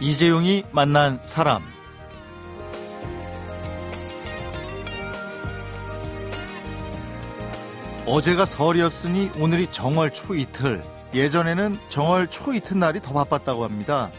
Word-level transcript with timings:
이재용이 0.00 0.64
만난 0.72 1.20
사람 1.24 1.62
어제가 8.06 8.46
설이었으니 8.46 9.30
오늘이 9.38 9.66
정월 9.66 10.10
초이틀 10.10 10.82
예전에는 11.12 11.78
정월 11.90 12.28
초이튿날이 12.28 13.02
더 13.02 13.12
바빴다고 13.12 13.62
합니다. 13.62 14.10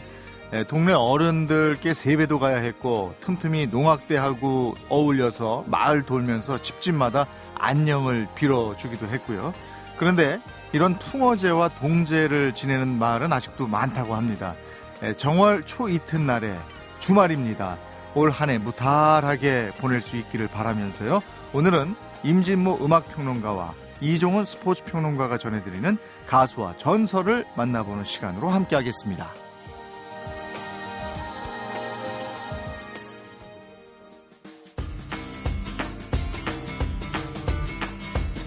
예, 0.54 0.62
동네 0.62 0.92
어른들께 0.92 1.94
세배도 1.94 2.38
가야 2.38 2.58
했고 2.58 3.14
틈틈이 3.20 3.66
농악대하고 3.66 4.76
어울려서 4.88 5.64
마을 5.66 6.02
돌면서 6.02 6.62
집집마다 6.62 7.26
안녕을 7.56 8.28
빌어주기도 8.36 9.08
했고요. 9.08 9.52
그런데 9.98 10.40
이런 10.72 10.98
풍어제와 10.98 11.70
동제를 11.70 12.54
지내는 12.54 12.98
마을은 12.98 13.32
아직도 13.32 13.66
많다고 13.66 14.14
합니다. 14.14 14.54
예, 15.02 15.12
정월 15.14 15.64
초 15.66 15.88
이튿날에 15.88 16.56
주말입니다. 16.98 17.78
올 18.14 18.30
한 18.30 18.50
해 18.50 18.58
무탈하게 18.58 19.72
보낼 19.78 20.02
수 20.02 20.16
있기를 20.16 20.48
바라면서요. 20.48 21.22
오늘은 21.52 21.96
임진모 22.24 22.78
음악평론가와 22.84 23.74
이종은 24.00 24.44
스포츠평론가가 24.44 25.38
전해드리는 25.38 25.96
가수와 26.26 26.76
전설을 26.76 27.46
만나보는 27.56 28.04
시간으로 28.04 28.50
함께하겠습니다. 28.50 29.32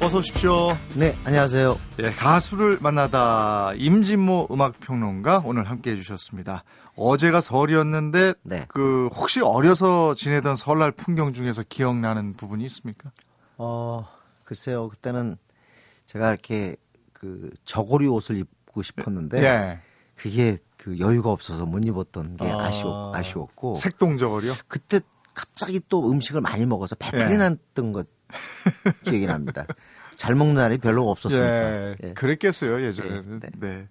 어서 0.06 0.20
오십시오. 0.20 0.78
네, 0.95 1.17
안녕하세요. 1.25 1.80
예, 2.03 2.11
가수를 2.11 2.78
만나다 2.80 3.73
임진모 3.73 4.50
음악평론가 4.52 5.42
오늘 5.45 5.67
함께 5.67 5.94
해주셨습니다. 5.94 6.64
어제가 6.95 7.42
설이었는데 7.42 8.36
네. 8.44 8.66
그 8.67 9.09
혹시 9.16 9.42
어려서 9.42 10.14
지내던 10.14 10.58
설날 10.58 10.92
풍경 10.92 11.33
중에서 11.33 11.64
기억나는 11.67 12.36
부분이 12.36 12.64
있습니까? 12.66 13.09
어, 13.58 14.08
글쎄요. 14.44 14.89
그때는 14.89 15.38
제가 16.06 16.30
이렇게 16.30 16.76
그 17.11 17.50
저고리 17.66 18.06
옷을 18.06 18.38
입고 18.38 18.83
싶었는데 18.83 19.44
예. 19.44 19.80
그게 20.14 20.59
그 20.78 21.00
여유가 21.00 21.31
없어서 21.31 21.66
못 21.66 21.83
입었던 21.83 22.38
게 22.38 22.48
아. 22.48 22.66
아... 22.66 22.72
쉬웠 22.72 23.16
아쉬웠고 23.16 23.78
색동 23.78 24.20
저고리요? 24.20 24.53
그때 24.67 25.00
갑자기 25.33 25.81
또 25.89 26.11
음식을 26.11 26.42
많이 26.42 26.67
먹어서 26.67 26.94
배탈이 26.94 27.33
예. 27.33 27.38
났던 27.38 27.92
것 27.92 28.08
기억이 29.03 29.26
납니다. 29.26 29.66
잘 30.17 30.35
먹는 30.35 30.55
날이 30.55 30.77
별로 30.77 31.09
없었으니까. 31.09 31.45
예, 31.45 31.95
예. 32.03 32.13
그랬겠어요 32.13 32.81
예전에는. 32.81 33.39
네, 33.39 33.49
네. 33.58 33.89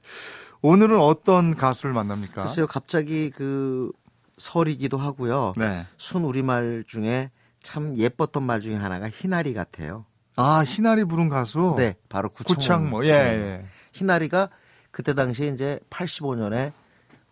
오늘은 0.63 0.99
어떤 0.99 1.55
가수를 1.55 1.93
만납니까? 1.93 2.45
글쎄요. 2.45 2.67
갑자기 2.67 3.31
그 3.31 3.93
설이기도 4.39 4.97
하고요. 4.97 5.53
네. 5.57 5.87
순 5.99 6.25
우리말 6.25 6.85
중에 6.87 7.31
참 7.63 7.97
예뻤던 7.97 8.43
말 8.43 8.61
중에 8.61 8.75
하나가 8.77 9.09
희나리 9.09 9.55
같아요. 9.55 10.07
아 10.37 10.65
희나리 10.67 11.05
부른 11.05 11.29
가수. 11.29 11.75
네, 11.77 11.97
바로 12.09 12.31
구창모. 12.31 12.57
구창모. 12.57 13.07
예. 13.07 13.13
네. 13.13 13.19
예. 13.19 13.65
희나리가 13.93 14.49
그때 14.91 15.15
당시에 15.15 15.49
이제 15.49 15.79
85년에 15.91 16.73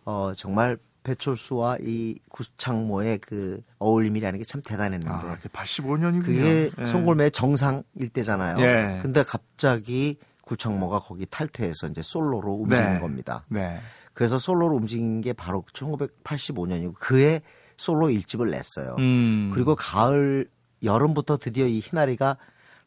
어 0.05 0.31
정말 0.35 0.77
배철수와 1.03 1.77
이 1.81 2.17
구창모의 2.29 3.19
그 3.19 3.61
어울림이라는 3.79 4.39
게 4.39 4.45
참 4.45 4.61
대단했는데 4.61 5.13
아, 5.13 5.37
85년이군요. 5.51 6.25
그게 6.25 6.69
예. 6.77 6.85
송골매의 6.85 7.31
정상일 7.31 8.09
때잖아요. 8.13 8.59
예. 8.59 8.99
근데 9.01 9.23
갑자기 9.23 10.17
구창모가 10.41 10.99
거기 10.99 11.25
탈퇴해서 11.25 11.87
이제 11.87 12.01
솔로로 12.03 12.53
움직인 12.53 12.93
네. 12.93 12.99
겁니다. 12.99 13.45
네. 13.49 13.79
그래서 14.13 14.37
솔로로 14.37 14.75
움직인 14.75 15.21
게 15.21 15.33
바로 15.33 15.63
1985년이고 15.73 16.93
그해 16.99 17.41
솔로 17.77 18.09
일집을 18.09 18.51
냈어요. 18.51 18.95
음. 18.99 19.51
그리고 19.53 19.75
가을 19.75 20.47
여름부터 20.83 21.37
드디어 21.37 21.65
이 21.65 21.79
희나리가 21.79 22.37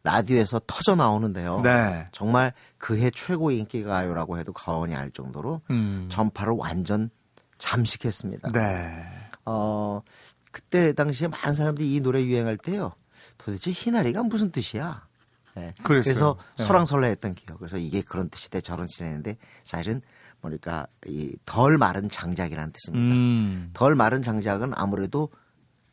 라디오에서 0.05 0.61
터져 0.67 0.95
나오는데요. 0.95 1.63
네. 1.63 2.07
정말 2.13 2.53
그해 2.79 3.11
최고 3.13 3.51
인기 3.51 3.83
가요라고 3.83 4.39
해도 4.39 4.53
과언이 4.53 4.95
알 4.95 5.11
정도로 5.11 5.63
음. 5.71 6.07
전파를 6.09 6.53
완전 6.57 7.11
잠식했습니다. 7.59 8.50
네. 8.53 9.06
어 9.44 10.03
그때 10.50 10.93
당시에 10.93 11.28
많은 11.28 11.55
사람들이 11.55 11.94
이 11.94 12.00
노래 12.00 12.22
유행할 12.25 12.56
때요. 12.56 12.93
도대체 13.39 13.71
희나리가 13.71 14.22
무슨 14.22 14.50
뜻이야? 14.50 15.06
네. 15.55 15.72
그랬어요. 15.84 16.03
그래서 16.03 16.37
네. 16.59 16.65
설왕설래했던 16.65 17.34
기억. 17.34 17.59
그래서 17.59 17.78
이게 17.78 18.03
그런 18.03 18.28
뜻이대 18.28 18.61
저런 18.61 18.87
뜻이랬는데 18.87 19.37
사실은 19.65 20.03
뭐랄까 20.41 20.87
이 21.06 21.34
덜 21.47 21.78
마른 21.78 22.09
장작이라는 22.09 22.72
뜻입니다. 22.72 23.05
음. 23.15 23.71
덜 23.72 23.95
마른 23.95 24.22
장작은 24.22 24.72
아무래도 24.75 25.31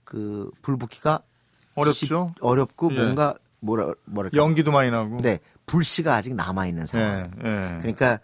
그 0.04 0.52
불붙기가 0.62 1.22
어렵죠. 1.76 1.94
쉽- 2.34 2.44
어렵고 2.44 2.92
예. 2.94 2.96
뭔가 3.00 3.36
뭐라 3.62 3.94
뭐랄까 4.06 4.38
연기도 4.38 4.72
많이 4.72 4.92
나고. 4.92 5.18
네 5.18 5.40
불씨가 5.66 6.14
아직 6.16 6.36
남아 6.36 6.68
있는 6.68 6.84
예. 6.84 6.86
상황. 6.86 7.32
예. 7.38 7.78
그러니까 7.80 8.20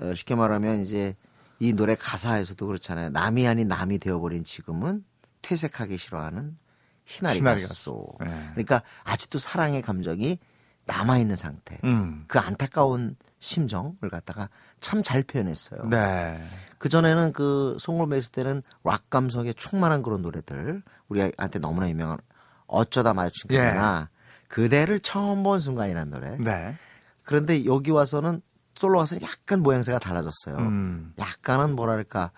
어, 0.00 0.12
쉽게 0.14 0.34
말하면 0.34 0.80
이제 0.80 1.14
이 1.60 1.74
노래 1.74 1.94
가사에서도 1.94 2.66
그렇잖아요. 2.66 3.10
남이 3.10 3.46
아닌 3.46 3.68
남이 3.68 3.98
되어버린 3.98 4.44
지금은 4.44 5.04
퇴색하기 5.42 5.96
싫어하는 5.98 6.56
희나리 7.04 7.40
가소. 7.40 8.16
예. 8.24 8.26
그러니까 8.52 8.82
아직도 9.04 9.38
사랑의 9.38 9.82
감정이 9.82 10.38
남아 10.86 11.18
있는 11.18 11.36
상태. 11.36 11.78
음. 11.84 12.24
그 12.26 12.38
안타까운 12.38 13.16
심정을 13.38 14.10
갖다가 14.10 14.48
참 14.80 15.02
잘 15.02 15.22
표현했어요. 15.22 15.82
네. 15.88 16.42
그 16.78 16.88
전에는 16.88 17.32
그 17.32 17.76
송골매스 17.78 18.30
때는 18.30 18.62
락 18.82 19.10
감성에 19.10 19.52
충만한 19.52 20.02
그런 20.02 20.22
노래들 20.22 20.82
우리한테 21.08 21.58
너무나 21.58 21.88
유명한 21.90 22.18
어쩌다 22.66 23.12
마주친 23.12 23.50
예. 23.50 23.58
그대나 23.58 24.08
그대를 24.48 25.00
처음 25.00 25.42
본 25.42 25.60
순간이라는 25.60 26.10
노래. 26.10 26.36
네. 26.38 26.76
그런데 27.22 27.66
여기 27.66 27.90
와서는 27.90 28.40
솔로 28.74 28.98
와서 28.98 29.16
약간 29.22 29.62
모양새가 29.62 29.98
달라졌어요. 29.98 30.56
음. 30.56 31.12
약간은 31.18 31.74
뭐랄까 31.76 32.30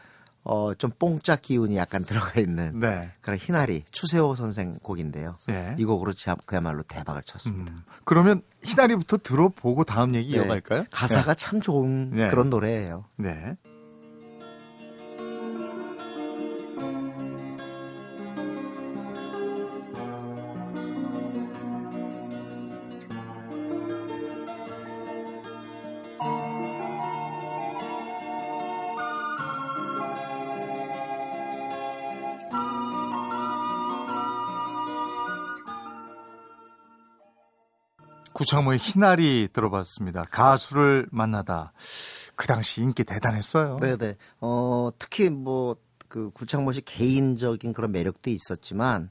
어 0.45 0.75
좀 0.75 0.91
뽕짝 0.99 1.41
기운이 1.43 1.77
약간 1.77 2.05
들어가 2.05 2.41
있는 2.41 2.81
네. 2.81 3.13
그런 3.21 3.39
희나리 3.39 3.85
추세호 3.93 4.35
선생 4.35 4.79
곡인데요. 4.83 5.37
예. 5.51 5.77
이 5.79 5.85
곡으로 5.85 6.13
참 6.13 6.37
그야말로 6.47 6.83
대박을 6.83 7.23
쳤습니다. 7.23 7.73
음. 7.73 7.83
그러면 8.05 8.43
희나리부터 8.65 9.19
들어보고 9.19 9.85
다음 9.85 10.17
얘기 10.17 10.33
네. 10.33 10.39
이어갈까요? 10.39 10.85
가사가 10.91 11.35
참 11.35 11.61
좋은 11.61 12.11
네. 12.11 12.29
그런 12.29 12.51
노래예요. 12.51 13.05
네. 13.17 13.57
구창모의 38.43 38.79
희나리 38.79 39.49
들어봤습니다. 39.53 40.25
가수를 40.25 41.07
만나다. 41.13 41.73
그 42.35 42.49
당시 42.49 42.83
인기 42.83 43.05
대단했어요. 43.05 43.77
네네. 43.77 44.17
어, 44.41 44.91
특히 44.99 45.31
뭐, 45.31 45.77
그 46.09 46.31
구창모 46.31 46.73
씨 46.73 46.81
개인적인 46.81 47.73
그런 47.73 47.93
매력도 47.93 48.31
있었지만, 48.31 49.11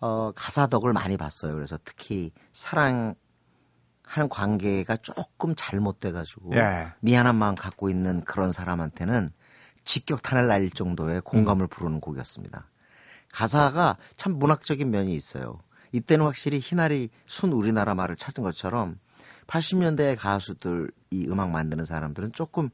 어, 0.00 0.32
가사덕을 0.34 0.92
많이 0.92 1.16
봤어요. 1.16 1.54
그래서 1.54 1.78
특히 1.84 2.32
사랑 2.52 3.14
하는 4.02 4.28
관계가 4.28 4.96
조금 4.96 5.54
잘못돼가지고, 5.56 6.56
예. 6.56 6.88
미안한 6.98 7.36
마음 7.36 7.54
갖고 7.54 7.88
있는 7.88 8.24
그런 8.24 8.50
사람한테는 8.50 9.30
직격탄을 9.84 10.48
날릴 10.48 10.72
정도의 10.72 11.20
공감을 11.20 11.68
부르는 11.68 12.00
곡이었습니다. 12.00 12.68
가사가 13.32 13.98
참 14.16 14.32
문학적인 14.38 14.90
면이 14.90 15.14
있어요. 15.14 15.60
이때는 15.94 16.26
확실히 16.26 16.58
희나리 16.58 17.08
순 17.26 17.52
우리나라 17.52 17.94
말을 17.94 18.16
찾은 18.16 18.42
것처럼 18.42 18.98
80년대 19.46 20.16
가수들 20.18 20.90
이 21.10 21.26
음악 21.28 21.50
만드는 21.50 21.84
사람들은 21.84 22.32
조금 22.32 22.68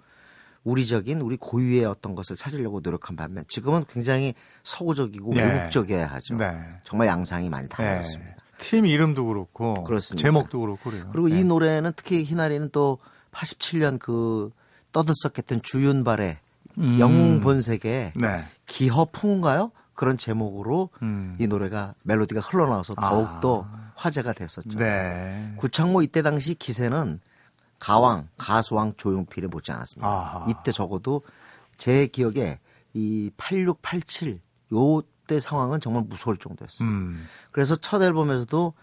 우리적인 0.64 1.20
우리 1.20 1.36
고유의 1.36 1.84
어떤 1.84 2.14
것을 2.14 2.36
찾으려고 2.36 2.80
노력한 2.80 3.16
반면 3.16 3.44
지금은 3.48 3.84
굉장히 3.88 4.34
서구적이고 4.62 5.34
네. 5.34 5.44
외국적이어야 5.44 6.06
하죠. 6.06 6.36
네. 6.36 6.58
정말 6.84 7.08
양상이 7.08 7.50
많이 7.50 7.68
네. 7.68 7.68
달라졌습니다. 7.68 8.36
팀 8.58 8.86
이름도 8.86 9.26
그렇고 9.26 9.84
그렇습니다. 9.84 10.22
제목도 10.22 10.60
그렇고 10.60 10.90
그래요. 10.90 11.08
그리고 11.12 11.28
네. 11.28 11.40
이 11.40 11.44
노래는 11.44 11.92
특히 11.96 12.24
희나리는 12.24 12.70
또 12.72 12.98
87년 13.32 13.98
그 13.98 14.50
떠들썩했던 14.92 15.60
주윤발의 15.62 16.38
음. 16.78 17.00
영웅 17.00 17.40
본색의 17.40 18.12
네. 18.16 18.44
기허풍인가요? 18.66 19.72
그런 19.94 20.16
제목으로 20.16 20.90
음. 21.02 21.36
이 21.38 21.46
노래가 21.46 21.94
멜로디가 22.04 22.40
흘러나와서 22.40 22.94
더욱더 22.94 23.68
화제가 23.96 24.32
됐었죠. 24.32 24.78
네. 24.78 25.54
구창모 25.56 26.02
이때 26.02 26.22
당시 26.22 26.54
기세는 26.54 27.20
가왕, 27.78 28.28
가수왕 28.38 28.94
조용필에 28.96 29.48
못지 29.48 29.72
않았습니다. 29.72 30.08
아하. 30.08 30.46
이때 30.48 30.72
적어도 30.72 31.22
제 31.76 32.06
기억에 32.06 32.60
이 32.92 33.30
86, 33.36 33.80
87 33.82 34.40
요때 34.72 35.40
상황은 35.40 35.80
정말 35.80 36.02
무서울 36.04 36.36
정도였어요. 36.36 36.88
음. 36.88 37.26
그래서 37.50 37.76
첫 37.76 38.02
앨범에서도 38.02 38.74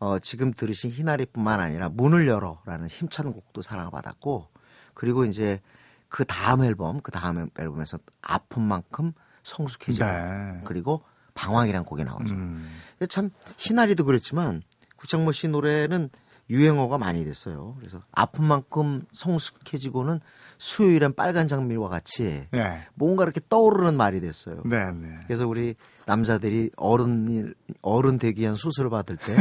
어, 0.00 0.18
지금 0.18 0.52
들으신 0.52 0.90
희나리뿐만 0.90 1.60
아니라 1.60 1.88
문을 1.88 2.26
열어라는 2.28 2.88
힘찬 2.88 3.32
곡도 3.32 3.62
사랑을 3.62 3.90
받았고 3.90 4.48
그리고 4.92 5.24
이제 5.24 5.60
그 6.08 6.24
다음 6.24 6.62
앨범 6.62 7.00
그 7.00 7.10
다음 7.10 7.48
앨범에서 7.58 7.98
아픈 8.22 8.62
만큼 8.62 9.12
성숙해지고 9.44 10.04
네. 10.04 10.60
그리고 10.64 11.04
방황이라는 11.34 11.84
곡이 11.84 12.02
나오죠. 12.04 12.34
음. 12.34 12.68
참 13.08 13.30
희나리도 13.58 14.04
그랬지만 14.04 14.62
구창모 14.96 15.32
씨 15.32 15.48
노래는 15.48 16.10
유행어가 16.50 16.98
많이 16.98 17.24
됐어요. 17.24 17.74
그래서 17.78 18.02
아픈 18.12 18.44
만큼 18.44 19.02
성숙해지고는 19.12 20.20
수요일엔 20.58 21.14
빨간 21.14 21.48
장미와 21.48 21.88
같이 21.88 22.46
네. 22.50 22.82
뭔가 22.94 23.24
이렇게 23.24 23.40
떠오르는 23.48 23.96
말이 23.96 24.20
됐어요. 24.20 24.62
네, 24.64 24.92
네. 24.92 25.08
그래서 25.26 25.48
우리 25.48 25.74
남자들이 26.06 26.70
어른 26.76 27.54
어른 27.80 28.18
되기 28.18 28.42
위한 28.42 28.56
수술을 28.56 28.90
받을 28.90 29.16
때 29.16 29.34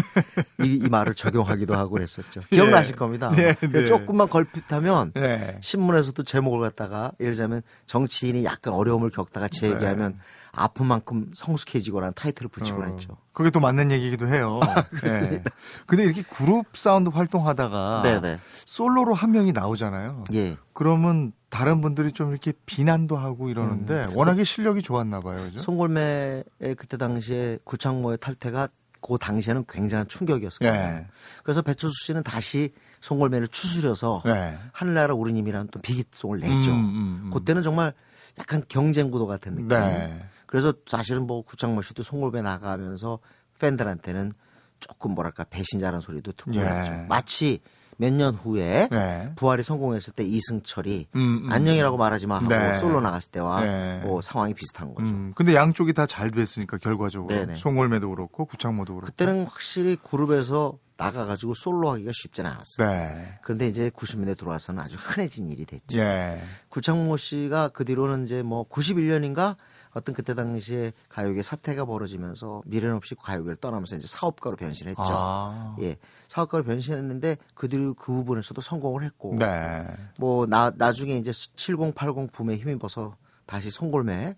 이 0.65 0.73
이 0.83 0.89
말을 0.89 1.13
적용하기도 1.13 1.75
하고 1.75 1.91
그랬었죠. 1.91 2.41
기억나실 2.50 2.95
겁니다. 2.95 3.31
네, 3.31 3.53
근데 3.53 3.81
네. 3.81 3.85
조금만 3.85 4.27
걸핏하면 4.29 5.11
네. 5.13 5.57
신문에서도 5.61 6.23
제목을 6.23 6.61
갖다가 6.61 7.11
예를 7.19 7.33
들자면 7.33 7.61
정치인이 7.85 8.44
약간 8.45 8.73
어려움을 8.73 9.09
겪다가 9.11 9.47
제 9.49 9.67
네. 9.67 9.75
얘기하면 9.75 10.19
아픈 10.55 10.85
만큼 10.85 11.31
성숙해지고라는 11.33 12.13
타이틀을 12.13 12.47
붙이곤 12.50 12.91
했죠. 12.91 13.17
그게 13.33 13.50
또 13.50 13.59
맞는 13.59 13.91
얘기기도 13.91 14.27
해요. 14.27 14.59
네. 15.03 15.44
근데 15.88 16.03
이렇게 16.03 16.21
그룹 16.21 16.77
사운드 16.77 17.09
활동하다가 17.09 18.01
네네. 18.03 18.39
솔로로 18.65 19.15
한 19.15 19.31
명이 19.31 19.51
나오잖아요. 19.51 20.25
예. 20.33 20.55
그러면 20.73 21.33
다른 21.50 21.81
분들이 21.81 22.11
좀 22.11 22.29
이렇게 22.29 22.53
비난도 22.67 23.17
하고 23.17 23.50
이러는데 23.50 24.05
음. 24.05 24.15
워낙에 24.15 24.44
실력이 24.44 24.83
좋았나 24.83 25.21
봐요. 25.21 25.41
그죠? 25.41 25.59
송골매의 25.59 26.44
그때 26.77 26.97
당시에 26.97 27.57
구창모의 27.63 28.19
탈퇴가 28.19 28.67
그 29.01 29.17
당시에는 29.19 29.65
굉장한 29.67 30.07
충격이었어요. 30.07 30.69
예. 30.69 31.07
그래서 31.44 31.63
배철수 31.63 32.06
씨는 32.06 32.21
다시 32.21 32.71
송골매를 33.01 33.47
추스려서 33.47 34.21
네. 34.23 34.57
하늘나라 34.71 35.15
우리님이라는 35.15 35.69
또 35.71 35.81
비기송을 35.81 36.39
냈죠. 36.39 36.71
음, 36.71 36.77
음, 36.77 37.21
음. 37.25 37.29
그때는 37.33 37.63
정말 37.63 37.94
약간 38.38 38.63
경쟁 38.67 39.09
구도 39.09 39.25
같은 39.25 39.56
느낌. 39.56 39.67
네. 39.67 40.29
그래서 40.53 40.71
사실은 40.85 41.25
뭐 41.25 41.41
구창모 41.41 41.81
씨도 41.81 42.03
송골배 42.03 42.44
나가면서 42.44 43.17
팬들한테는 43.59 44.33
조금 44.79 45.15
뭐랄까 45.15 45.45
배신자라는 45.45 46.00
소리도 46.00 46.33
듣고 46.33 46.53
예. 46.53 46.59
그랬죠. 46.59 46.91
마치 47.09 47.59
몇 47.97 48.11
년 48.13 48.35
후에 48.35 48.88
네. 48.91 49.31
부활이 49.35 49.63
성공했을 49.63 50.13
때 50.13 50.23
이승철이 50.23 51.07
음, 51.15 51.41
음. 51.45 51.51
안녕이라고 51.51 51.97
말하지 51.97 52.27
마 52.27 52.35
하고 52.35 52.50
네. 52.50 52.75
솔로 52.75 53.01
나갔을 53.01 53.31
때와 53.31 53.63
네. 53.63 54.00
뭐 54.03 54.21
상황이 54.21 54.53
비슷한 54.53 54.94
거죠. 54.94 55.07
음, 55.07 55.33
근데 55.35 55.55
양쪽이 55.55 55.94
다 55.94 56.05
잘 56.05 56.29
됐으니까 56.29 56.77
결과적으로 56.77 57.33
네네. 57.33 57.56
송골매도 57.56 58.07
그렇고 58.11 58.45
구창모도 58.45 58.94
그렇고. 58.94 59.07
그때는 59.07 59.45
확실히 59.45 59.95
그룹에서 59.95 60.77
나가가지고 60.97 61.56
솔로 61.56 61.89
하기가 61.94 62.11
쉽지는 62.13 62.51
않았어요. 62.51 62.88
네. 62.88 63.39
그런데 63.41 63.67
이제 63.67 63.89
90년대 63.89 64.38
들어와서는 64.38 64.83
아주 64.83 64.97
흔해진 64.99 65.47
일이 65.47 65.65
됐죠. 65.65 65.97
예. 65.97 66.39
구창모 66.69 67.17
씨가 67.17 67.69
그 67.69 67.85
뒤로는 67.85 68.25
이제 68.25 68.44
뭐 68.44 68.69
91년인가 68.69 69.56
어떤 69.94 70.16
그때 70.16 70.34
당시에 70.34 70.92
가요계 71.10 71.44
사태가 71.44 71.86
벌어지면서 71.86 72.63
미련 72.66 72.94
없이 72.94 73.16
가요계를 73.16 73.56
떠나면서 73.57 73.95
이제 73.95 74.07
사업가로 74.07 74.56
변신했죠. 74.56 75.04
아. 75.06 75.75
예. 75.81 75.98
사업가로 76.28 76.63
변신했는데 76.63 77.38
그 77.54 77.69
뒤로 77.69 77.94
그 77.94 78.12
부분에서도 78.12 78.60
성공을 78.60 79.04
했고 79.04 79.36
네. 79.38 79.86
뭐나 80.18 80.72
나중에 80.75 81.18
이제 81.18 81.31
7080 81.31 82.31
붐에 82.31 82.57
힘입어서 82.57 83.16
다시 83.45 83.69
송골매 83.69 84.36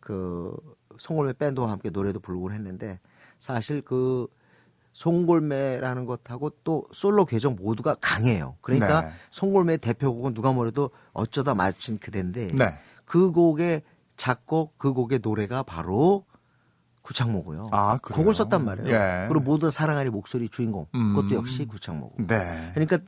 그 0.00 0.56
송골매 0.98 1.34
밴드와 1.34 1.70
함께 1.70 1.90
노래도 1.90 2.18
부르곤 2.18 2.52
했는데 2.52 2.98
사실 3.38 3.82
그 3.82 4.26
송골매라는 4.92 6.06
것하고 6.06 6.50
또 6.64 6.86
솔로 6.90 7.26
계정 7.26 7.54
모두가 7.54 7.96
강해요. 8.00 8.56
그러니까 8.62 9.02
네. 9.02 9.10
송골매 9.30 9.76
대표곡은 9.76 10.32
누가 10.34 10.52
뭐래도 10.52 10.90
어쩌다 11.12 11.54
마주친 11.54 11.98
그대인데 11.98 12.48
네. 12.48 12.78
그 13.04 13.30
곡의 13.30 13.82
작곡 14.16 14.78
그 14.78 14.92
곡의 14.92 15.20
노래가 15.22 15.62
바로 15.62 16.24
구창모고요. 17.02 17.68
아, 17.70 17.98
그래요? 17.98 18.16
곡을 18.16 18.34
썼단 18.34 18.64
말이에요. 18.64 18.88
예. 18.90 19.26
그리고 19.28 19.44
모두 19.44 19.70
사랑하리 19.70 20.10
목소리 20.10 20.48
주인공 20.48 20.86
음. 20.94 21.14
그것도 21.14 21.34
역시 21.36 21.64
구창모고. 21.64 22.26
네. 22.26 22.70
그러니까 22.74 22.98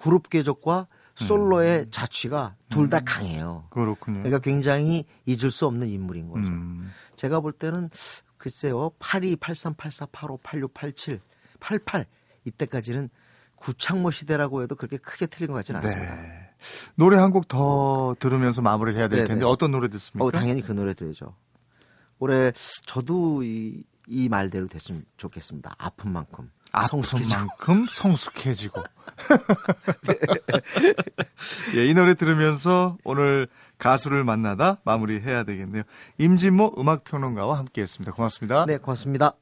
그룹 0.00 0.30
궤적과 0.30 0.86
솔로의 1.14 1.90
자취가 1.90 2.56
둘 2.70 2.88
다 2.88 3.00
강해요. 3.00 3.66
그렇군요. 3.68 4.18
그러니까 4.22 4.38
굉장히 4.38 5.04
잊을 5.26 5.50
수 5.50 5.66
없는 5.66 5.88
인물인 5.88 6.28
거죠. 6.30 6.46
음. 6.46 6.90
제가 7.16 7.40
볼 7.40 7.52
때는 7.52 7.90
글쎄요. 8.38 8.90
82, 8.98 9.36
83, 9.36 9.74
84, 9.74 10.06
85, 10.06 10.38
86, 10.38 10.72
87, 10.74 11.20
88 11.60 12.06
이때까지는 12.44 13.10
구창모 13.56 14.10
시대라고 14.10 14.62
해도 14.62 14.74
그렇게 14.74 14.96
크게 14.96 15.26
틀린 15.26 15.48
것 15.48 15.54
같지는 15.58 15.80
않습니다. 15.80 16.14
네. 16.16 16.41
노래 16.96 17.16
한 17.18 17.32
곡 17.32 17.48
더 17.48 18.14
들으면서 18.18 18.62
마무리를 18.62 18.98
해야 18.98 19.08
될 19.08 19.18
네네. 19.20 19.28
텐데 19.28 19.44
어떤 19.44 19.70
노래 19.72 19.88
듣습니까? 19.88 20.24
어, 20.26 20.30
당연히 20.30 20.62
그 20.62 20.72
노래 20.72 20.94
들으죠. 20.94 21.34
올해 22.18 22.52
저도 22.86 23.42
이, 23.42 23.82
이 24.08 24.28
말대로 24.28 24.66
됐으면 24.68 25.04
좋겠습니다. 25.16 25.74
아픈 25.78 26.12
만큼. 26.12 26.50
아픈 26.72 27.02
성숙해지고. 27.02 27.38
만큼 27.38 27.86
성숙해지고. 27.90 28.82
예, 31.76 31.86
이 31.86 31.94
노래 31.94 32.14
들으면서 32.14 32.96
오늘 33.04 33.48
가수를 33.78 34.24
만나다 34.24 34.78
마무리해야 34.84 35.44
되겠네요. 35.44 35.82
임진모 36.18 36.74
음악평론가와 36.78 37.58
함께했습니다. 37.58 38.12
고맙습니다. 38.12 38.66
네, 38.66 38.78
고맙습니다. 38.78 39.32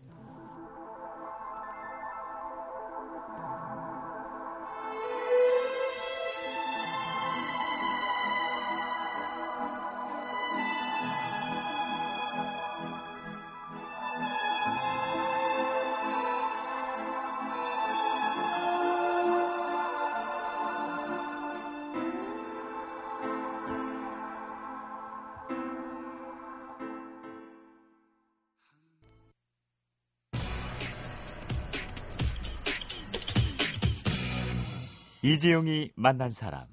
이재용이 35.22 35.90
만난 35.96 36.30
사람. 36.30 36.64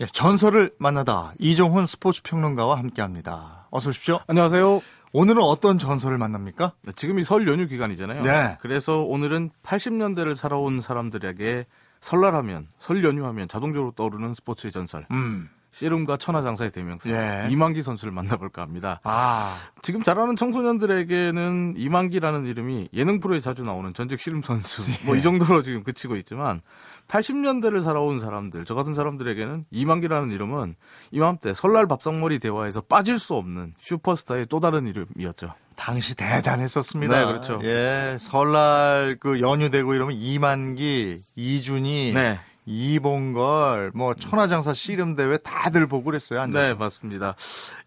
예, 0.00 0.06
전설을 0.06 0.70
만나다 0.78 1.34
이종훈 1.38 1.86
스포츠 1.86 2.22
평론가와 2.22 2.78
함께합니다. 2.78 3.68
어서 3.70 3.90
오십시오. 3.90 4.20
안녕하세요. 4.26 4.80
오늘은 5.12 5.42
어떤 5.42 5.78
전설을 5.78 6.16
만납니까? 6.18 6.72
네, 6.84 6.92
지금 6.96 7.18
이 7.18 7.24
설 7.24 7.46
연휴 7.46 7.66
기간이잖아요. 7.66 8.22
네. 8.22 8.56
그래서 8.60 9.00
오늘은 9.02 9.50
80년대를 9.62 10.34
살아온 10.34 10.80
사람들에게 10.80 11.66
설날하면 12.00 12.68
설 12.78 13.04
연휴하면 13.04 13.46
자동적으로 13.46 13.92
떠오르는 13.92 14.34
스포츠의 14.34 14.72
전설. 14.72 15.06
음, 15.12 15.48
씨름과 15.70 16.16
천하장사의 16.16 16.70
대명사 16.72 17.10
예. 17.10 17.48
이만기 17.50 17.82
선수를 17.82 18.12
만나볼까 18.12 18.60
합니다. 18.62 19.00
아, 19.04 19.54
지금 19.82 20.02
자라는 20.02 20.36
청소년들에게는 20.36 21.74
이만기라는 21.76 22.46
이름이 22.46 22.88
예능 22.94 23.20
프로에 23.20 23.40
자주 23.40 23.62
나오는 23.62 23.92
전직 23.94 24.20
씨름 24.20 24.42
선수 24.42 24.82
뭐이 25.06 25.22
정도로 25.22 25.62
지금 25.62 25.82
그치고 25.84 26.16
있지만 26.16 26.60
80년대를 27.08 27.82
살아온 27.82 28.20
사람들 28.20 28.64
저 28.64 28.74
같은 28.74 28.94
사람들에게는 28.94 29.64
이만기라는 29.70 30.30
이름은 30.30 30.76
이맘때 31.10 31.54
설날 31.54 31.86
밥상머리 31.86 32.38
대화에서 32.38 32.80
빠질 32.82 33.18
수 33.18 33.34
없는 33.34 33.74
슈퍼스타의 33.78 34.46
또 34.48 34.60
다른 34.60 34.86
이름이었죠. 34.86 35.52
당시 35.76 36.16
대단했었습니다. 36.16 37.18
네, 37.18 37.26
그렇죠. 37.26 37.58
예, 37.64 38.16
설날 38.18 39.16
그 39.18 39.40
연휴 39.40 39.70
되고 39.70 39.94
이러면 39.94 40.14
이만기, 40.16 41.22
이준희, 41.34 42.12
네. 42.14 42.38
이봉걸, 42.66 43.90
뭐 43.94 44.14
천하장사 44.14 44.72
씨름 44.72 45.16
대회 45.16 45.36
다들 45.38 45.86
보고 45.88 46.04
그랬어요. 46.04 46.40
앉아서. 46.40 46.68
네, 46.68 46.74
맞습니다. 46.74 47.34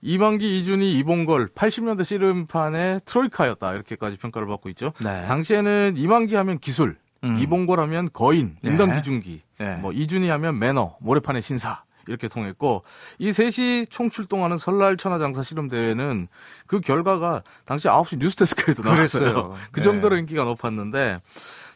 이만기, 0.02 0.60
이준희, 0.60 0.98
이봉걸 1.00 1.50
80년대 1.50 2.04
씨름판의 2.04 3.00
트로이카였다 3.06 3.74
이렇게까지 3.74 4.18
평가를 4.18 4.48
받고 4.48 4.70
있죠. 4.70 4.92
네. 5.02 5.26
당시에는 5.26 5.94
이만기 5.96 6.36
하면 6.36 6.60
기술, 6.60 6.98
음. 7.24 7.40
이봉걸 7.40 7.80
하면 7.80 8.10
거인, 8.14 8.58
네. 8.62 8.72
인간 8.72 8.96
기중기, 8.96 9.42
네. 9.58 9.78
뭐 9.78 9.92
이준희 9.92 10.30
하면 10.30 10.60
매너, 10.60 10.98
모래판의 11.00 11.42
신사 11.42 11.84
이렇게 12.08 12.28
통했고 12.28 12.84
이 13.18 13.32
셋이 13.34 13.88
총 13.88 14.10
출동하는 14.10 14.58
설날 14.58 14.98
천하장사 14.98 15.44
씨름 15.44 15.70
대회는 15.70 16.28
그 16.68 16.80
결과가 16.80 17.44
당시 17.66 17.88
9시 17.88 18.20
뉴스데스크에도 18.20 18.84
나왔어요. 18.84 19.34
그랬어요. 19.34 19.56
그 19.72 19.80
네. 19.80 19.84
정도로 19.84 20.18
인기가 20.18 20.44
높았는데 20.44 21.22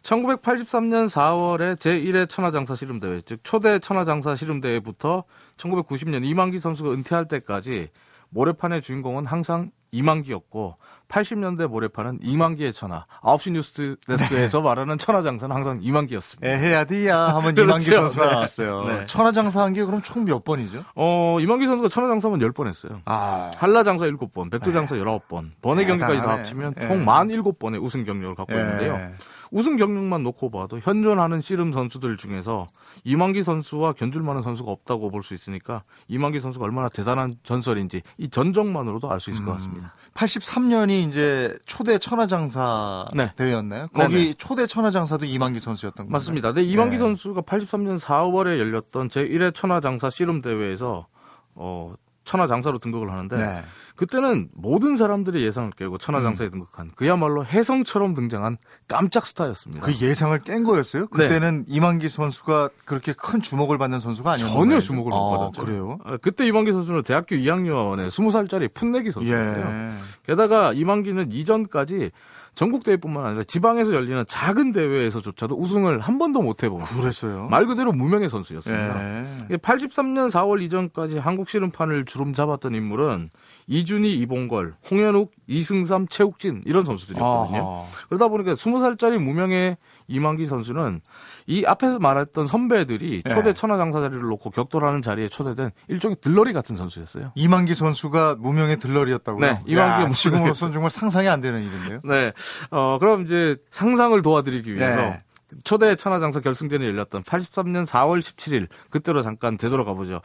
1983년 0.03 1.10
4월에 1.10 1.75
제1회 1.75 2.29
천하장사 2.29 2.75
씨름대회, 2.75 3.22
즉 3.22 3.39
초대 3.43 3.79
천하장사 3.79 4.36
씨름대회부터 4.36 5.24
1990년 5.58 6.24
이만기 6.24 6.60
선수가 6.60 6.91
은퇴할 6.91 7.27
때까지 7.27 7.89
모래판의 8.29 8.81
주인공은 8.81 9.25
항상 9.25 9.72
이만기였고 9.91 10.75
80년대 11.10 11.67
모래판은 11.67 12.19
이만기의 12.22 12.72
천하. 12.74 13.05
9시 13.24 13.51
뉴스 13.53 13.96
데스크에서 14.08 14.62
말하는 14.62 14.98
천하장사는 15.00 15.55
항상 15.55 15.79
이만기였습니다. 15.81 16.48
에헤야디야 16.48 17.17
하면 17.36 17.55
그렇죠. 17.55 17.63
이만기 17.63 17.86
선수가 17.91 18.25
네. 18.25 18.31
나왔어요. 18.31 18.84
네. 18.86 19.05
천하장사 19.08 19.63
한 19.63 19.74
게 19.74 19.84
그럼 19.86 20.01
총 20.03 20.25
몇 20.25 20.43
번이죠? 20.43 20.84
어, 20.96 21.38
이만기 21.39 21.65
선수가 21.65 21.89
천하장사만 21.89 22.39
10번 22.39 22.67
했어요. 22.67 23.00
아, 23.05 23.51
한라장사 23.58 24.05
7번, 24.05 24.51
백두장사 24.51 24.96
19번, 24.96 25.50
번외 25.62 25.86
경기까지 25.86 26.19
다. 26.19 26.29
합치면 26.31 26.75
예. 26.81 26.88
총 26.88 27.05
47번의 27.05 27.81
우승 27.84 28.03
경력을 28.05 28.36
갖고 28.36 28.53
있는데요. 28.53 29.12
예. 29.51 29.58
우승 29.58 29.77
경력만 29.77 30.24
놓고 30.24 30.51
봐도 30.51 30.79
현존하는 30.79 31.41
씨름 31.41 31.72
선수들 31.72 32.18
중에서 32.18 32.68
이만기 33.03 33.44
선수와 33.44 33.94
견줄 33.94 34.22
만한 34.24 34.44
선수가 34.44 34.70
없다고 34.72 35.10
볼 35.12 35.24
수 35.24 35.34
있으니까 35.34 35.84
이만기 36.08 36.39
선수가 36.39 36.63
얼마나 36.65 36.89
대단한 36.89 37.38
전설인지 37.44 38.01
이 38.18 38.29
전적만으로도 38.29 39.10
알 39.12 39.20
수 39.20 39.29
있을 39.32 39.44
것 39.46 39.51
같습니다. 39.53 39.94
83년이 40.13 41.10
이제 41.10 41.58
초대 41.65 41.98
천하장사 41.98 43.06
네. 43.13 43.32
대회였나요? 43.36 43.88
네네. 43.94 44.03
거기 44.10 44.36
초대 44.36 44.65
천하장사도 44.68 45.25
이만기 45.25 45.60
선수였던 45.60 46.06
거예요. 46.08 46.12
맞습니다. 46.12 46.51
근데 46.53 46.63
이만기 46.68 46.91
네. 46.94 46.98
선수가 46.98 47.41
83년 47.41 48.00
4월에 48.00 48.58
열렸던 48.60 49.08
제1회 49.10 49.53
천하장사 49.53 50.10
씨름 50.10 50.41
대회에서 50.41 51.08
어 51.56 51.94
천하장사로 52.29 52.77
등극을 52.77 53.09
하는데 53.09 53.36
네. 53.36 53.63
그때는 53.95 54.50
모든 54.53 54.95
사람들이 54.95 55.43
예상을 55.43 55.71
깨고 55.71 55.98
천하장사에 55.98 56.48
음. 56.48 56.51
등극한 56.51 56.91
그야말로 56.95 57.43
혜성처럼 57.43 58.13
등장한 58.13 58.57
깜짝 58.88 59.25
스타였습니다. 59.25 59.86
그 59.86 59.93
예상을 60.00 60.38
깬 60.43 60.63
거였어요? 60.63 61.07
네. 61.07 61.07
그때는 61.09 61.65
이만기 61.67 62.07
선수가 62.07 62.69
그렇게 62.86 63.13
큰 63.13 63.41
주목을 63.41 63.77
받는 63.77 64.00
선수가 64.00 64.31
아니었나요? 64.31 64.57
전혀 64.57 64.79
주목을 64.79 65.09
못 65.09 65.17
아, 65.17 65.38
받았죠. 65.38 65.65
그래요? 65.65 65.98
아, 66.05 66.17
그때 66.17 66.45
이만기 66.45 66.71
선수는 66.71 67.01
대학교 67.01 67.36
2학년에 67.36 68.09
20살짜리 68.09 68.74
풋내기 68.74 69.12
선수였어요. 69.12 69.65
예. 69.65 69.91
게다가 70.25 70.71
이만기는 70.74 71.31
이전까지 71.31 72.12
전국 72.60 72.84
대회뿐만 72.84 73.25
아니라 73.25 73.44
지방에서 73.46 73.94
열리는 73.94 74.22
작은 74.28 74.74
대회에서조차도 74.74 75.56
우승을 75.56 76.01
한 76.01 76.18
번도 76.18 76.42
못 76.42 76.62
해본 76.62 76.82
그랬어요. 76.82 77.48
말 77.48 77.66
그대로 77.66 77.94
무명의 77.94 78.28
선수였습니다. 78.28 79.48
예. 79.50 79.56
83년 79.56 80.30
4월 80.30 80.62
이전까지 80.63 81.20
한국 81.20 81.48
씨름판을 81.48 82.04
주름 82.04 82.34
잡았던 82.34 82.75
인물은 82.75 83.30
이준희, 83.68 84.13
이봉걸, 84.13 84.74
홍현욱, 84.92 85.32
이승삼, 85.48 86.08
최욱진 86.10 86.63
이런 86.66 86.84
선수들이었거든요. 86.84 87.62
아하. 87.62 87.86
그러다 88.10 88.28
보니까 88.28 88.56
20살짜리 88.56 89.20
무명의 89.20 89.78
이만기 90.10 90.46
선수는 90.46 91.01
이 91.48 91.63
앞에서 91.66 92.00
말했던 92.00 92.48
선배들이 92.48 93.22
네. 93.24 93.34
초대 93.34 93.54
천하장사 93.54 94.01
자리를 94.01 94.22
놓고 94.22 94.50
격돌하는 94.50 95.01
자리에 95.01 95.30
초대된 95.30 95.72
일종의 95.88 96.18
들러리 96.20 96.51
같은 96.51 96.75
선수였어요. 96.75 97.32
이만기 97.36 97.75
선수가 97.75 98.36
무명의 98.39 98.78
들러리였다고요? 98.78 99.39
네, 99.39 99.62
이만기가 99.66 100.04
야, 100.04 100.12
지금으로서는 100.12 100.74
정말 100.74 100.92
상상이 100.92 101.30
안 101.30 101.39
되는 101.39 101.62
일인데요. 101.62 102.01
네. 102.04 102.34
어, 102.72 102.98
그럼 103.00 103.24
이제 103.24 103.56
상상을 103.70 104.20
도와드리기 104.22 104.75
위해서 104.75 105.01
네. 105.01 105.22
초대 105.63 105.96
천하장사 105.96 106.39
결승전이 106.41 106.86
열렸던 106.86 107.24
83년 107.24 107.86
4월 107.86 108.20
17일 108.20 108.68
그때로 108.89 109.22
잠깐 109.22 109.58
되돌아가 109.58 109.94
보죠. 109.94 110.22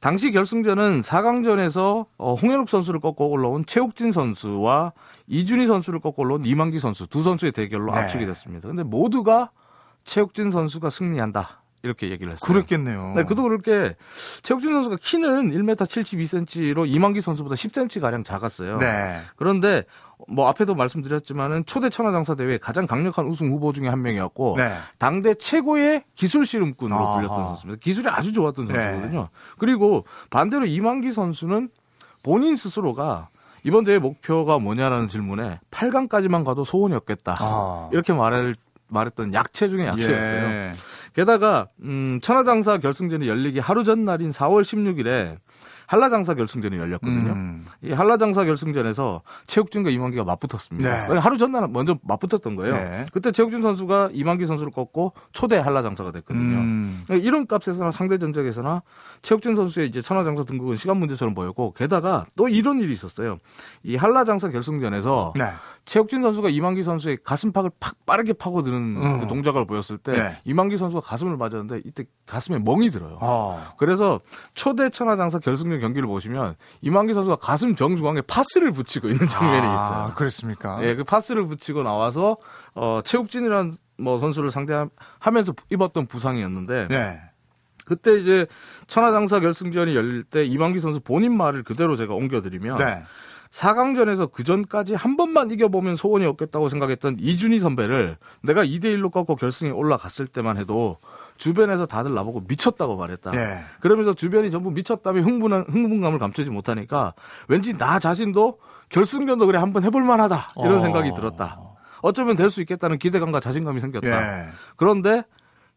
당시 0.00 0.30
결승전은 0.30 1.00
4강전에서 1.00 2.06
어, 2.18 2.34
홍현욱 2.34 2.68
선수를 2.68 3.00
꺾고 3.00 3.28
올라온 3.30 3.64
최욱진 3.66 4.12
선수와 4.12 4.92
이준희 5.26 5.66
선수를 5.66 6.00
꺾고 6.00 6.22
올라온 6.22 6.44
이만기 6.44 6.78
선수 6.78 7.06
두 7.06 7.22
선수의 7.22 7.52
대결로 7.52 7.92
네. 7.92 7.98
압축이 7.98 8.26
됐습니다. 8.26 8.68
근데 8.68 8.82
모두가 8.82 9.50
최욱진 10.04 10.50
선수가 10.50 10.90
승리한다. 10.90 11.62
이렇게 11.82 12.10
얘기를 12.10 12.32
했어요. 12.32 12.46
그랬겠네요. 12.46 13.12
네, 13.14 13.24
그도 13.24 13.42
그렇게 13.42 13.94
최욱진 14.42 14.72
선수가 14.72 14.96
키는 15.00 15.50
1m 15.50 15.76
72cm로 15.76 16.88
이만기 16.88 17.20
선수보다 17.20 17.54
10cm 17.54 18.00
가량 18.00 18.24
작았어요. 18.24 18.78
네. 18.78 19.20
그런데 19.36 19.84
뭐 20.26 20.48
앞에도 20.48 20.74
말씀드렸지만은 20.74 21.64
초대 21.66 21.88
천하장사 21.88 22.34
대회 22.34 22.58
가장 22.58 22.86
강력한 22.86 23.26
우승 23.26 23.50
후보 23.50 23.72
중에 23.72 23.88
한 23.88 24.02
명이었고 24.02 24.56
네. 24.56 24.72
당대 24.98 25.34
최고의 25.34 26.04
기술 26.16 26.44
씨름꾼으로 26.44 26.98
아하. 26.98 27.14
불렸던 27.16 27.46
선수입니다. 27.46 27.80
기술이 27.80 28.08
아주 28.08 28.32
좋았던 28.32 28.66
네. 28.66 28.74
선수거든요. 28.74 29.28
그리고 29.58 30.04
반대로 30.30 30.66
이만기 30.66 31.12
선수는 31.12 31.68
본인 32.24 32.56
스스로가 32.56 33.28
이번 33.62 33.84
대회 33.84 33.98
목표가 33.98 34.58
뭐냐라는 34.58 35.08
질문에 35.08 35.60
8강까지만 35.70 36.44
가도 36.44 36.64
소원이 36.64 36.94
없겠다. 36.94 37.36
아. 37.38 37.88
이렇게 37.92 38.12
말을 38.12 38.56
말했던 38.88 39.34
약체 39.34 39.68
중에 39.68 39.86
약체였어요. 39.86 40.44
예. 40.48 40.72
게다가 41.14 41.68
음, 41.82 42.18
천하장사 42.22 42.78
결승전이 42.78 43.28
열리기 43.28 43.58
하루 43.58 43.84
전날인 43.84 44.30
4월 44.30 44.62
16일에 44.62 45.38
한라장사 45.86 46.34
결승전이 46.34 46.76
열렸거든요. 46.76 47.32
음. 47.32 47.64
이 47.82 47.92
한라장사 47.92 48.44
결승전에서 48.44 49.22
최욱준과 49.46 49.90
이만기가 49.90 50.24
맞붙었습니다. 50.24 51.08
네. 51.08 51.18
하루 51.18 51.38
전날 51.38 51.66
먼저 51.68 51.96
맞붙었던 52.02 52.56
거예요. 52.56 52.74
네. 52.74 53.06
그때 53.12 53.32
최욱준 53.32 53.62
선수가 53.62 54.10
이만기 54.12 54.46
선수를 54.46 54.70
꺾고 54.70 55.14
초대 55.32 55.56
한라장사가 55.56 56.12
됐거든요. 56.12 56.58
음. 56.58 57.04
이런 57.08 57.46
값에서나 57.46 57.90
상대 57.90 58.18
전적에서나 58.18 58.82
최욱준 59.22 59.56
선수의 59.56 59.88
이제 59.88 60.02
천하장사 60.02 60.44
등극은 60.44 60.76
시간 60.76 60.98
문제처럼 60.98 61.34
보였고 61.34 61.72
게다가 61.72 62.26
또 62.36 62.48
이런 62.48 62.80
일이 62.80 62.92
있었어요. 62.92 63.38
이 63.82 63.96
한라장사 63.96 64.50
결승전에서 64.50 65.32
네. 65.38 65.44
최욱진 65.86 66.20
선수가 66.20 66.50
이만기 66.50 66.82
선수의 66.82 67.18
가슴팍을 67.24 67.70
팍 67.80 67.94
빠르게 68.04 68.34
파고드는 68.34 68.76
음. 68.76 69.20
그 69.20 69.26
동작을 69.26 69.66
보였을 69.66 69.96
때 69.96 70.12
네. 70.12 70.38
이만기 70.44 70.76
선수가 70.76 71.00
가슴을 71.00 71.38
맞았는데 71.38 71.80
이때 71.86 72.04
가슴에 72.26 72.58
멍이 72.58 72.90
들어요. 72.90 73.18
아. 73.22 73.72
그래서 73.78 74.20
초대 74.54 74.90
천하장사 74.90 75.38
결승전 75.48 75.80
경기를 75.80 76.06
보시면 76.06 76.56
이만기 76.82 77.14
선수가 77.14 77.36
가슴 77.36 77.74
정중앙에 77.74 78.20
파스를 78.22 78.72
붙이고 78.72 79.08
있는 79.08 79.26
장면이 79.26 79.66
아, 79.66 79.74
있어요. 79.74 80.14
그랬습니까? 80.14 80.80
예, 80.82 80.94
그 80.94 81.04
파스를 81.04 81.46
붙이고 81.46 81.82
나와서 81.82 82.36
어 82.74 83.00
최욱진이라는 83.02 83.72
뭐 83.98 84.18
선수를 84.18 84.50
상대하면서 84.50 85.54
입었던 85.70 86.06
부상이었는데 86.06 86.88
네. 86.88 87.20
그때 87.86 88.18
이제 88.18 88.46
천하장사 88.86 89.40
결승전이 89.40 89.96
열릴 89.96 90.22
때 90.22 90.44
이만기 90.44 90.80
선수 90.80 91.00
본인 91.00 91.34
말을 91.36 91.62
그대로 91.62 91.96
제가 91.96 92.12
옮겨드리면 92.14 92.76
네. 92.76 93.02
4강전에서 93.50 94.30
그 94.30 94.44
전까지 94.44 94.94
한 94.94 95.16
번만 95.16 95.50
이겨보면 95.50 95.96
소원이 95.96 96.26
없겠다고 96.26 96.68
생각했던 96.68 97.16
이준희 97.18 97.58
선배를 97.60 98.18
내가 98.42 98.62
2대1로 98.62 99.10
꺾고 99.10 99.36
결승에 99.36 99.70
올라갔을 99.70 100.26
때만 100.26 100.58
해도 100.58 100.98
주변에서 101.38 101.86
다들 101.86 102.12
나보고 102.14 102.44
미쳤다고 102.46 102.96
말했다. 102.96 103.32
예. 103.34 103.60
그러면서 103.80 104.12
주변이 104.12 104.50
전부 104.50 104.70
미쳤다며 104.70 105.22
흥분한, 105.22 105.66
흥분감을 105.68 106.18
감추지 106.18 106.50
못하니까 106.50 107.14
왠지 107.48 107.76
나 107.78 107.98
자신도 107.98 108.58
결승전도 108.90 109.46
그래 109.46 109.58
한번 109.58 109.84
해볼 109.84 110.02
만하다. 110.02 110.50
이런 110.58 110.74
어. 110.74 110.80
생각이 110.80 111.12
들었다. 111.14 111.58
어쩌면 112.02 112.36
될 112.36 112.50
수 112.50 112.60
있겠다는 112.60 112.98
기대감과 112.98 113.40
자신감이 113.40 113.80
생겼다. 113.80 114.08
예. 114.08 114.48
그런데 114.76 115.22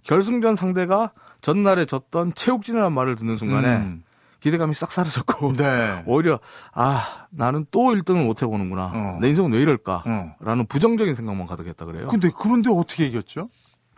결승전 0.04 0.56
상대가 0.56 1.12
전날에 1.42 1.86
졌던 1.86 2.34
최욱진이라는 2.36 2.92
말을 2.92 3.16
듣는 3.16 3.36
순간에 3.36 3.78
음. 3.78 4.04
기대감이 4.40 4.74
싹 4.74 4.92
사라졌고 4.92 5.54
네. 5.58 6.04
오히려 6.08 6.40
아 6.74 7.28
나는 7.30 7.64
또 7.70 7.82
1등을 7.94 8.26
못 8.26 8.42
해보는구나 8.42 8.92
어. 8.94 9.18
내 9.22 9.30
인생은 9.30 9.52
왜 9.54 9.62
이럴까 9.62 10.04
어. 10.06 10.36
라는 10.40 10.66
부정적인 10.66 11.14
생각만 11.14 11.46
가득했다 11.46 11.86
그래요 11.86 12.08
근데 12.08 12.30
그런데 12.40 12.72
어떻게 12.74 13.06
이겼죠? 13.06 13.48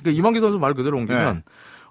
그러니까 0.04 0.20
이만기 0.20 0.40
선수 0.40 0.60
말 0.60 0.74
그대로 0.74 0.98
옮기면 0.98 1.36
네. 1.36 1.42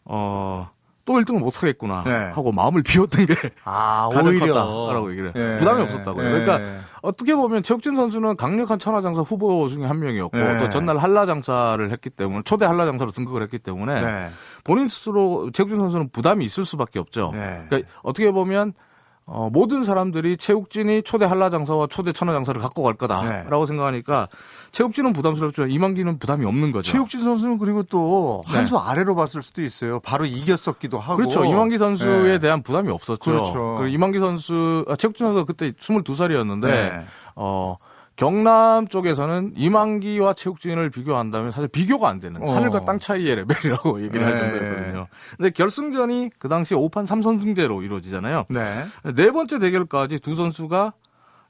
어, 0.05 0.71
또 1.05 1.15
1등을 1.15 1.39
못 1.39 1.63
하겠구나 1.63 2.05
네. 2.05 2.13
하고 2.35 2.53
마음을 2.53 2.83
비웠던 2.87 3.27
게 3.27 3.35
아, 3.65 4.09
가장 4.13 4.33
오히려 4.33 4.55
컸다라고 4.55 5.11
얘기를 5.11 5.35
해요 5.35 5.55
예. 5.55 5.59
부담이 5.59 5.83
없었다고요 5.83 6.25
예. 6.25 6.31
그러니까 6.31 6.81
어떻게 7.03 7.35
보면 7.35 7.63
최욱진 7.63 7.97
선수는 7.97 8.37
강력한 8.37 8.79
천하장사 8.79 9.23
후보 9.23 9.69
중에 9.69 9.85
한 9.85 9.99
명이었고 9.99 10.37
네. 10.37 10.59
또 10.61 10.71
전날 10.71 10.99
한라장사를 10.99 11.91
했기 11.91 12.11
때문에 12.11 12.43
초대 12.45 12.67
한라장사로 12.67 13.11
등극을 13.11 13.43
했기 13.43 13.59
때문에 13.59 14.01
네. 14.01 14.31
본인 14.65 14.89
스스로 14.89 15.51
최욱진 15.53 15.79
선수는 15.79 16.11
부담이 16.11 16.45
있을 16.45 16.65
수밖에 16.65 16.99
없죠 17.01 17.31
네. 17.35 17.65
그러니까 17.69 17.91
어떻게 18.03 18.31
보면 18.31 18.75
어, 19.25 19.49
모든 19.53 19.85
사람들이 19.85 20.37
최욱진이 20.37 21.03
초대 21.03 21.25
한라장사와 21.25 21.87
초대 21.89 22.13
천하장사를 22.13 22.61
갖고 22.61 22.83
갈 22.83 22.95
거다라고 22.95 23.67
생각하니까 23.67 24.29
최욱진은 24.73 25.13
부담스럽지만 25.13 25.71
이만기는 25.71 26.19
부담이 26.19 26.45
없는 26.45 26.73
거죠. 26.73 26.91
최욱진 26.91 27.21
선수는 27.21 27.59
그리고 27.59 27.83
또한 27.85 28.61
네. 28.61 28.67
수 28.67 28.79
아래로 28.79 29.15
봤을 29.15 29.43
수도 29.43 29.63
있어요. 29.63 30.01
바로 30.01 30.25
이겼었기도 30.25 30.99
하고. 30.99 31.17
그렇죠. 31.17 31.45
이만기 31.45 31.79
선수에 31.79 32.33
네. 32.33 32.39
대한 32.39 32.63
부담이 32.63 32.91
없었죠. 32.91 33.19
그렇죠. 33.19 33.77
그리고 33.79 33.95
이만기 33.95 34.19
선수, 34.19 34.85
아, 34.89 34.97
최욱진 34.97 35.27
선수가 35.27 35.45
그때 35.45 35.71
22살이었는데, 35.73 36.67
네. 36.67 37.07
어, 37.37 37.77
경남 38.17 38.89
쪽에서는 38.89 39.53
이만기와 39.57 40.35
최욱진을 40.35 40.91
비교한다면 40.91 41.51
사실 41.51 41.69
비교가 41.69 42.09
안 42.09 42.19
되는 42.19 42.43
어. 42.43 42.55
하늘과 42.55 42.85
땅 42.85 42.99
차이의 42.99 43.37
레벨이라고 43.37 44.03
얘기를 44.05 44.25
할 44.25 44.35
네. 44.35 44.39
정도였거든요. 44.39 45.07
근데 45.37 45.51
결승전이 45.51 46.31
그 46.39 46.49
당시 46.49 46.75
5판 46.75 47.07
3선승제로 47.07 47.83
이루어지잖아요. 47.83 48.45
네. 48.49 48.85
네 49.15 49.31
번째 49.31 49.59
대결까지 49.59 50.19
두 50.19 50.35
선수가 50.35 50.93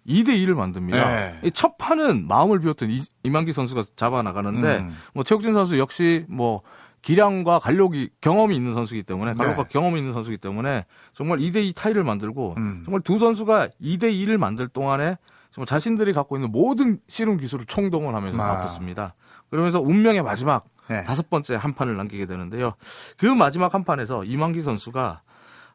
2대 0.07 0.29
2를 0.29 0.55
만듭니다. 0.55 1.09
네. 1.09 1.39
이첫 1.45 1.79
판은 1.79 2.27
마음을 2.27 2.61
비웠던 2.61 2.91
이, 2.91 3.03
이만기 3.23 3.53
선수가 3.53 3.83
잡아 3.97 4.23
나가는데 4.23 4.79
음. 4.79 4.97
뭐 5.15 5.25
최욱진 5.25 5.53
선수 5.53 5.79
역시 5.79 6.25
뭐 6.29 6.63
기량과 7.03 7.59
간력이 7.59 8.11
경험이 8.21 8.55
있는 8.55 8.73
선수이기 8.75 9.03
때문에 9.05 9.35
간력과 9.35 9.65
네. 9.65 9.69
경험이 9.69 9.99
있는 9.99 10.13
선수이기 10.13 10.39
때문에 10.39 10.87
정말 11.13 11.39
2대2 11.39 11.75
타이를 11.75 12.05
만들고 12.05 12.55
음. 12.57 12.83
정말 12.85 13.01
두 13.03 13.19
선수가 13.19 13.69
2대2를 13.81 14.37
만들 14.37 14.69
동안에 14.69 15.17
정말 15.53 15.67
자신들이 15.67 16.13
갖고 16.13 16.37
있는 16.37 16.51
모든 16.51 16.99
씨름 17.09 17.37
기술을 17.37 17.67
총동원하면서 17.67 18.43
아. 18.43 18.47
바꿨습니다. 18.57 19.15
그러면서 19.51 19.81
운명의 19.81 20.23
마지막 20.23 20.65
네. 20.89 21.03
다섯 21.05 21.29
번째 21.31 21.55
한 21.57 21.75
판을 21.75 21.97
남기게 21.97 22.27
되는데요. 22.27 22.75
그 23.19 23.27
마지막 23.27 23.75
한 23.75 23.85
판에서 23.85 24.25
이만기 24.25 24.63
선수가 24.63 25.23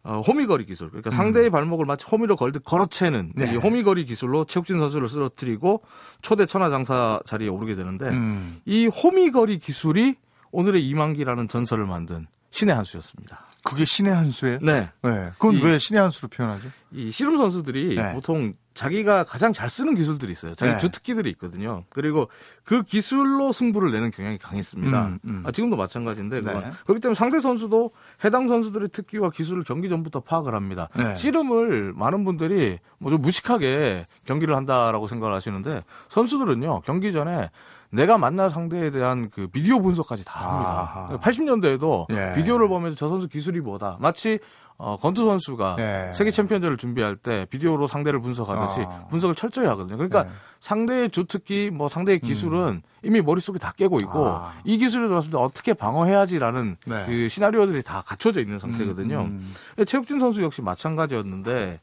어, 0.04 0.18
호미거리 0.26 0.66
기술, 0.66 0.90
그러니까 0.90 1.12
상대의 1.12 1.50
발목을 1.50 1.86
마치 1.86 2.06
호미로 2.06 2.38
걸듯 2.38 2.64
걸어채는 2.64 3.20
음. 3.20 3.32
네. 3.36 3.52
이 3.52 3.56
호미거리 3.58 4.06
기술로 4.06 4.46
최욱진 4.46 4.78
선수를 4.78 5.10
쓰러뜨리고 5.10 5.84
초대 6.22 6.46
천하장사 6.46 7.20
자리에 7.26 7.50
오르게 7.50 7.76
되는데 7.76 8.08
음. 8.10 8.62
이 8.66 8.88
호미거리 8.88 9.60
기술이 9.60 10.16
오늘의 10.52 10.88
이만기라는 10.88 11.50
전설을 11.50 11.86
만든 11.86 12.26
신의 12.52 12.74
한 12.74 12.86
수였습니다. 12.86 13.48
그게 13.66 13.84
신의 13.84 14.16
한 14.16 14.30
수예요? 14.30 14.60
네. 14.62 14.90
네. 15.04 15.32
그건 15.34 15.56
이- 15.56 15.62
왜 15.62 15.78
신의 15.78 16.02
한 16.02 16.10
수로 16.10 16.30
표현하죠? 16.30 16.70
이 16.94 17.12
씨름 17.12 17.36
선수들이 17.38 17.96
네. 17.96 18.14
보통 18.14 18.54
자기가 18.78 19.24
가장 19.26 19.52
잘 19.52 19.70
쓰는 19.70 19.96
기술들이 19.96 20.32
있어요. 20.32 20.54
자기 20.56 20.72
네. 20.74 20.78
주특기들이 20.78 21.30
있거든요. 21.32 21.84
그리고 21.90 22.30
그 22.64 22.84
기술로 22.84 23.52
승부를 23.52 23.92
내는 23.92 24.12
경향이 24.12 24.38
강했습니다. 24.38 25.06
음, 25.08 25.20
음. 25.26 25.44
아, 25.46 25.52
지금도 25.52 25.76
마찬가지인데. 25.76 26.42
네. 26.42 26.52
그렇기 26.86 27.02
때문에 27.02 27.16
상대 27.16 27.40
선수도 27.40 27.92
해당 28.24 28.48
선수들의 28.48 28.90
특기와 28.90 29.30
기술을 29.32 29.64
경기 29.64 29.90
전부터 29.90 30.20
파악을 30.22 30.54
합니다. 30.54 30.88
네. 30.96 31.16
씨름을 31.16 31.94
많은 31.94 32.24
분들이 32.24 32.80
뭐 33.00 33.12
좀 33.12 33.22
무식하게 33.22 34.06
경기를 34.26 34.56
한다라고 34.56 35.08
생각을 35.08 35.34
하시는데 35.34 35.84
선수들은요 36.10 36.82
경기 36.82 37.12
전에 37.12 37.50
내가 37.90 38.18
만날 38.18 38.50
상대에 38.50 38.90
대한 38.92 39.30
그 39.30 39.48
비디오 39.48 39.82
분석까지 39.82 40.26
다 40.26 40.34
아하. 40.40 41.02
합니다. 41.08 41.20
80년대에도 41.24 42.06
예. 42.12 42.34
비디오를 42.36 42.68
보면서 42.68 42.98
저 42.98 43.08
선수 43.08 43.28
기술이 43.30 43.62
뭐다. 43.62 43.98
마치 44.02 44.40
어, 44.80 44.96
건투 44.96 45.24
선수가 45.24 45.78
예. 45.80 46.14
세계 46.14 46.30
챔피언전을 46.30 46.78
준비할 46.78 47.16
때 47.16 47.46
비디오로 47.50 47.88
상대를 47.88 48.22
분석하듯이 48.22 48.86
아. 48.88 49.08
분석을 49.10 49.34
철저히 49.34 49.66
하거든요. 49.68 49.98
그러니까 49.98 50.24
네. 50.24 50.30
상대의 50.60 51.10
주특기, 51.10 51.72
뭐 51.72 51.90
상대의 51.90 52.20
기술은 52.20 52.84
이미 53.02 53.22
머릿속에 53.22 53.58
다 53.58 53.74
깨고 53.76 53.98
있고 54.02 54.28
아. 54.28 54.54
이 54.64 54.78
기술이 54.78 55.08
들어왔을 55.08 55.32
때 55.32 55.38
어떻게 55.38 55.74
방어해야지라는 55.74 56.78
네. 56.86 57.06
그 57.08 57.28
시나리오들이 57.28 57.82
다 57.82 58.04
갖춰져 58.06 58.40
있는 58.40 58.60
상태거든요. 58.60 59.22
음. 59.22 59.54
최욱진 59.86 60.20
선수 60.20 60.44
역시 60.44 60.62
마찬가지였는데 60.62 61.80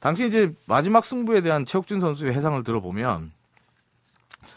당시 0.00 0.26
이제 0.26 0.52
마지막 0.66 1.02
승부에 1.02 1.40
대한 1.40 1.64
최욱진 1.64 1.98
선수의 1.98 2.34
해상을 2.34 2.62
들어보면 2.62 3.32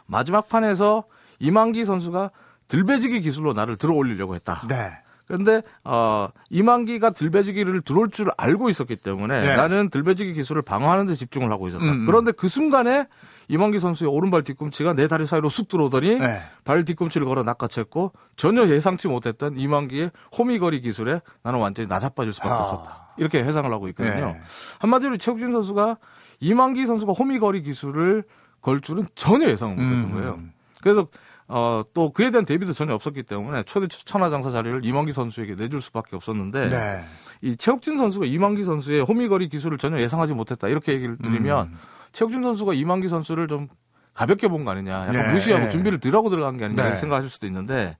마지막 0.07 0.49
판에서 0.49 1.05
이만기 1.39 1.85
선수가 1.85 2.31
들배지기 2.67 3.21
기술로 3.21 3.53
나를 3.53 3.77
들어 3.77 3.93
올리려고 3.93 4.35
했다. 4.35 4.63
네. 4.67 4.89
그런데 5.27 5.61
어 5.83 6.29
이만기가 6.49 7.11
들배지기를 7.11 7.81
들어올 7.81 8.09
줄 8.09 8.29
알고 8.37 8.69
있었기 8.69 8.95
때문에 8.95 9.41
네. 9.41 9.55
나는 9.55 9.89
들배지기 9.89 10.33
기술을 10.33 10.61
방어하는 10.61 11.05
데 11.05 11.15
집중을 11.15 11.51
하고 11.51 11.67
있었다. 11.67 11.83
음, 11.83 11.89
음. 11.89 12.05
그런데 12.05 12.31
그 12.31 12.47
순간에 12.47 13.07
이만기 13.49 13.79
선수의 13.79 14.09
오른발 14.09 14.43
뒤꿈치가 14.43 14.93
내 14.93 15.07
다리 15.07 15.25
사이로 15.25 15.49
쑥 15.49 15.67
들어오더니 15.67 16.19
네. 16.19 16.39
발 16.63 16.85
뒤꿈치를 16.85 17.27
걸어 17.27 17.43
낚아챘고 17.43 18.11
전혀 18.37 18.67
예상치 18.67 19.09
못했던 19.09 19.57
이만기의 19.57 20.11
호미거리 20.37 20.81
기술에 20.81 21.21
나는 21.43 21.59
완전히 21.59 21.87
나자빠질 21.89 22.33
수밖에 22.33 22.53
아. 22.53 22.57
없었다. 22.57 23.07
이렇게 23.17 23.43
해상을 23.43 23.69
하고 23.71 23.89
있거든요. 23.89 24.27
네. 24.27 24.41
한마디로 24.79 25.17
최욱진 25.17 25.51
선수가 25.51 25.97
이만기 26.39 26.85
선수가 26.85 27.13
호미거리 27.13 27.63
기술을 27.63 28.23
걸 28.61 28.81
줄은 28.81 29.05
전혀 29.15 29.49
예상을 29.49 29.75
못했던 29.75 30.03
음. 30.03 30.13
거예요. 30.13 30.39
그래서 30.81 31.07
어, 31.49 31.83
또 31.93 32.11
그에 32.11 32.29
대한 32.29 32.45
대비도 32.45 32.73
전혀 32.73 32.93
없었기 32.93 33.23
때문에 33.23 33.63
초대 33.63 33.87
천하장사 33.87 34.51
자리를 34.51 34.83
이만기 34.83 35.13
선수에게 35.13 35.55
내줄 35.55 35.81
수밖에 35.81 36.15
없었는데 36.15 36.69
네. 36.69 36.99
이 37.41 37.55
최욱진 37.55 37.97
선수가 37.97 38.25
이만기 38.25 38.63
선수의 38.63 39.01
호미거리 39.03 39.47
기술을 39.49 39.77
전혀 39.77 39.99
예상하지 39.99 40.33
못했다 40.33 40.67
이렇게 40.67 40.93
얘기를 40.93 41.17
드리면 41.17 41.67
음. 41.67 41.77
최욱진 42.11 42.41
선수가 42.43 42.73
이만기 42.73 43.07
선수를 43.07 43.47
좀 43.47 43.67
가볍게 44.13 44.47
본 44.47 44.65
거 44.65 44.71
아니냐, 44.71 45.01
약간 45.07 45.13
네. 45.13 45.31
무시하고 45.33 45.65
네. 45.65 45.69
준비를 45.69 45.99
덜하고 45.99 46.29
들어간 46.31 46.57
게 46.57 46.65
아니냐 46.65 46.81
네. 46.81 46.87
이렇게 46.89 46.99
생각하실 47.01 47.29
수도 47.29 47.45
있는데 47.45 47.95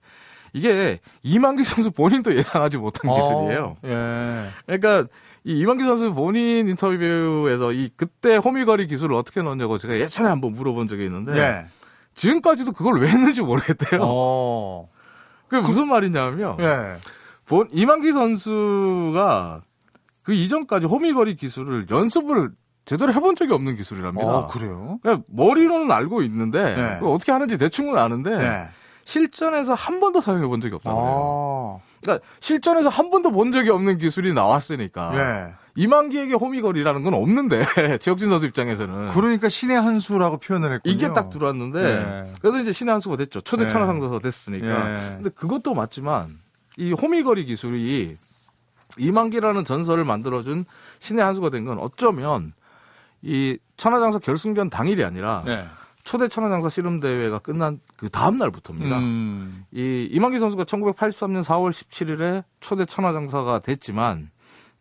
이게 0.52 0.98
이만기 1.22 1.62
선수 1.64 1.90
본인도 1.92 2.34
예상하지 2.34 2.76
못한 2.78 3.14
기술이에요. 3.14 3.76
어, 3.82 3.86
예. 3.86 4.48
그러니까 4.66 5.06
이 5.44 5.58
이만기 5.60 5.84
선수 5.84 6.12
본인 6.12 6.68
인터뷰에서 6.68 7.72
이 7.72 7.90
그때 7.96 8.36
호미거리 8.36 8.88
기술을 8.88 9.14
어떻게 9.14 9.40
넣었냐고 9.42 9.78
제가 9.78 9.94
예전에 9.98 10.28
한번 10.28 10.52
물어본 10.54 10.88
적이 10.88 11.04
있는데 11.04 11.32
예. 11.38 11.66
지금까지도 12.18 12.72
그걸 12.72 13.00
왜 13.00 13.08
했는지 13.08 13.40
모르겠대요. 13.40 14.00
어. 14.02 14.88
그게 15.46 15.66
무슨 15.66 15.88
말이냐면 15.88 16.56
예. 16.60 16.96
본 17.46 17.68
이만기 17.72 18.12
선수가 18.12 19.62
그 20.22 20.34
이전까지 20.34 20.86
호미거리 20.86 21.36
기술을 21.36 21.86
연습을 21.90 22.50
제대로 22.84 23.14
해본 23.14 23.36
적이 23.36 23.52
없는 23.52 23.76
기술이랍니다. 23.76 24.26
어, 24.26 24.46
그래요? 24.46 24.98
그냥 25.02 25.22
머리로는 25.28 25.90
알고 25.90 26.22
있는데 26.22 26.74
네. 26.76 27.00
어떻게 27.02 27.32
하는지 27.32 27.56
대충은 27.56 27.96
아는데 27.96 28.36
네. 28.36 28.68
실전에서 29.04 29.74
한 29.74 30.00
번도 30.00 30.20
사용해 30.20 30.46
본 30.46 30.60
적이 30.60 30.74
없다고 30.74 30.98
해요. 30.98 31.80
아. 31.80 31.98
그러니까 32.02 32.26
실전에서 32.40 32.88
한 32.88 33.10
번도 33.10 33.30
본 33.30 33.52
적이 33.52 33.70
없는 33.70 33.98
기술이 33.98 34.34
나왔으니까 34.34 35.12
예. 35.14 35.54
이만기에게 35.78 36.34
호미거리라는 36.34 37.04
건 37.04 37.14
없는데 37.14 37.62
최혁진 38.02 38.30
선수 38.30 38.46
입장에서는 38.46 39.10
그러니까 39.10 39.48
신의 39.48 39.80
한 39.80 40.00
수라고 40.00 40.38
표현을 40.38 40.72
했군요. 40.72 40.92
이게 40.92 41.12
딱 41.12 41.30
들어왔는데 41.30 41.80
예. 41.84 42.32
그래서 42.40 42.60
이제 42.60 42.72
신의 42.72 42.90
한 42.90 43.00
수가 43.00 43.16
됐죠. 43.16 43.40
초대 43.42 43.64
예. 43.64 43.68
천하상사가 43.68 44.18
됐으니까. 44.18 44.66
예. 44.66 45.08
근데 45.14 45.30
그것도 45.30 45.74
맞지만 45.74 46.40
이 46.78 46.92
호미거리 46.92 47.44
기술이 47.44 48.16
이만기라는 48.98 49.64
전설을 49.64 50.04
만들어준 50.04 50.64
신의 50.98 51.24
한 51.24 51.34
수가 51.34 51.50
된 51.50 51.64
건 51.64 51.78
어쩌면 51.78 52.52
이 53.22 53.56
천하장사 53.76 54.18
결승전 54.18 54.70
당일이 54.70 55.04
아니라 55.04 55.42
네. 55.46 55.64
초대 56.02 56.26
천하장사 56.26 56.68
씨름 56.70 56.98
대회가 56.98 57.38
끝난 57.38 57.78
그 57.96 58.08
다음 58.08 58.34
날부터입니다. 58.36 58.98
음. 58.98 59.64
이 59.72 60.08
이만기 60.10 60.40
선수가 60.40 60.64
1983년 60.64 61.44
4월 61.44 61.70
17일에 61.70 62.42
초대 62.60 62.84
천하장사가 62.84 63.60
됐지만 63.60 64.30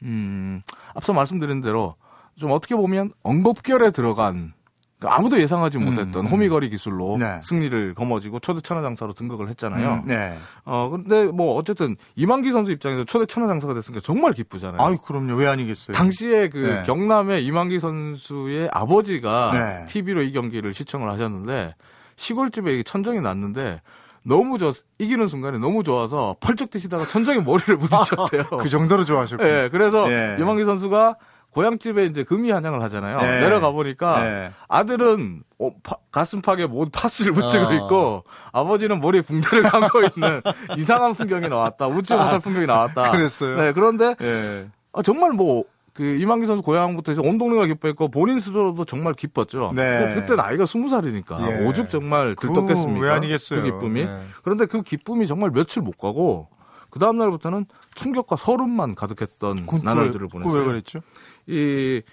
음, 0.03 0.62
앞서 0.97 1.13
말씀드린 1.13 1.62
대로 1.62 1.95
좀 2.36 2.51
어떻게 2.51 2.75
보면 2.75 3.12
언급결에 3.23 3.91
들어간 3.91 4.53
아무도 4.99 5.39
예상하지 5.39 5.77
못했던 5.77 6.25
음. 6.25 6.27
호미거리 6.27 6.71
기술로 6.71 7.17
네. 7.19 7.39
승리를 7.43 7.93
거머쥐고 7.93 8.39
초대 8.39 8.62
천하장사로 8.62 9.13
등극을 9.13 9.47
했잖아요. 9.49 9.93
음, 9.93 10.07
네. 10.07 10.36
어 10.65 10.89
근데 10.89 11.25
뭐 11.25 11.55
어쨌든 11.55 11.95
이만기 12.15 12.49
선수 12.49 12.71
입장에서 12.71 13.03
초대 13.03 13.27
천하장사가 13.27 13.75
됐으니까 13.75 14.01
정말 14.03 14.33
기쁘잖아요. 14.33 14.81
아유, 14.81 14.97
그럼요. 14.97 15.36
왜 15.36 15.45
아니겠어요? 15.47 15.95
당시에 15.95 16.49
그 16.49 16.57
네. 16.57 16.83
경남의 16.88 17.45
이만기 17.45 17.79
선수의 17.79 18.69
아버지가 18.71 19.51
네. 19.53 19.86
TV로 19.86 20.23
이 20.23 20.31
경기를 20.31 20.73
시청을 20.73 21.12
하셨는데 21.12 21.75
시골집에 22.15 22.79
이 22.79 22.83
천정이 22.83 23.21
났는데 23.21 23.81
너무 24.27 24.57
좋 24.57 24.73
이기는 24.99 25.27
순간에 25.27 25.57
너무 25.57 25.83
좋아서 25.83 26.35
펄쩍 26.39 26.69
뛰시다가 26.69 27.05
천정에 27.07 27.39
머리를 27.39 27.77
부딪혔대요. 27.79 28.43
그 28.59 28.69
정도로 28.69 29.05
좋아하셨군요. 29.05 29.49
예, 29.49 29.69
그래서 29.71 30.11
예. 30.11 30.37
이만기 30.39 30.65
선수가 30.65 31.15
고향집에 31.51 32.05
이제 32.05 32.23
금이 32.23 32.51
한양을 32.51 32.83
하잖아요. 32.83 33.17
네. 33.19 33.41
내려가 33.41 33.71
보니까 33.71 34.21
네. 34.21 34.51
아들은 34.67 35.41
어, 35.59 35.71
파- 35.81 35.95
가슴팍에 36.11 36.67
못 36.67 36.91
파스를 36.91 37.31
붙이고 37.31 37.63
어. 37.65 37.73
있고 37.73 38.23
아버지는 38.51 38.99
머리에 38.99 39.21
붕대를 39.21 39.63
감고 39.71 40.01
있는 40.01 40.41
이상한 40.77 41.13
풍경이 41.15 41.47
나왔다. 41.47 41.87
웃지 41.87 42.13
못할 42.13 42.39
풍경이 42.39 42.67
나왔다. 42.67 43.11
그랬어요? 43.11 43.57
네, 43.57 43.73
그런데 43.73 44.13
예. 44.21 44.67
아, 44.93 45.01
정말 45.01 45.31
뭐, 45.31 45.63
그, 45.97 46.03
이만기 46.03 46.45
선수 46.45 46.62
고향부터 46.62 47.12
해서 47.12 47.23
온 47.23 47.39
동네가 47.39 47.65
기뻐했고, 47.65 48.12
본인 48.12 48.39
스스로도 48.39 48.86
정말 48.86 49.15
기뻤죠. 49.15 49.71
네. 49.75 50.13
그때 50.13 50.36
나이가 50.36 50.67
스무 50.67 50.89
살이니까, 50.89 51.39
예. 51.41 51.65
오죽 51.65 51.89
정말 51.89 52.36
들떴겠습니까? 52.39 52.93
그거 52.93 53.03
왜 53.03 53.12
아니겠어요? 53.12 53.63
그 53.63 53.71
기쁨이. 53.71 54.05
네. 54.05 54.21
그런데 54.43 54.67
그 54.67 54.83
기쁨이 54.83 55.25
정말 55.25 55.49
며칠 55.49 55.81
못 55.81 55.97
가고, 55.97 56.49
그 56.91 56.99
다음 56.99 57.17
날부터는 57.17 57.65
충격과 57.95 58.36
서름만 58.36 58.93
가득했던 58.93 59.65
그건 59.65 59.81
나날들을 59.83 60.27
왜, 60.27 60.29
보냈어요. 60.29 60.60
왜 60.60 60.65
그랬죠? 60.67 60.99
이, 61.47 62.03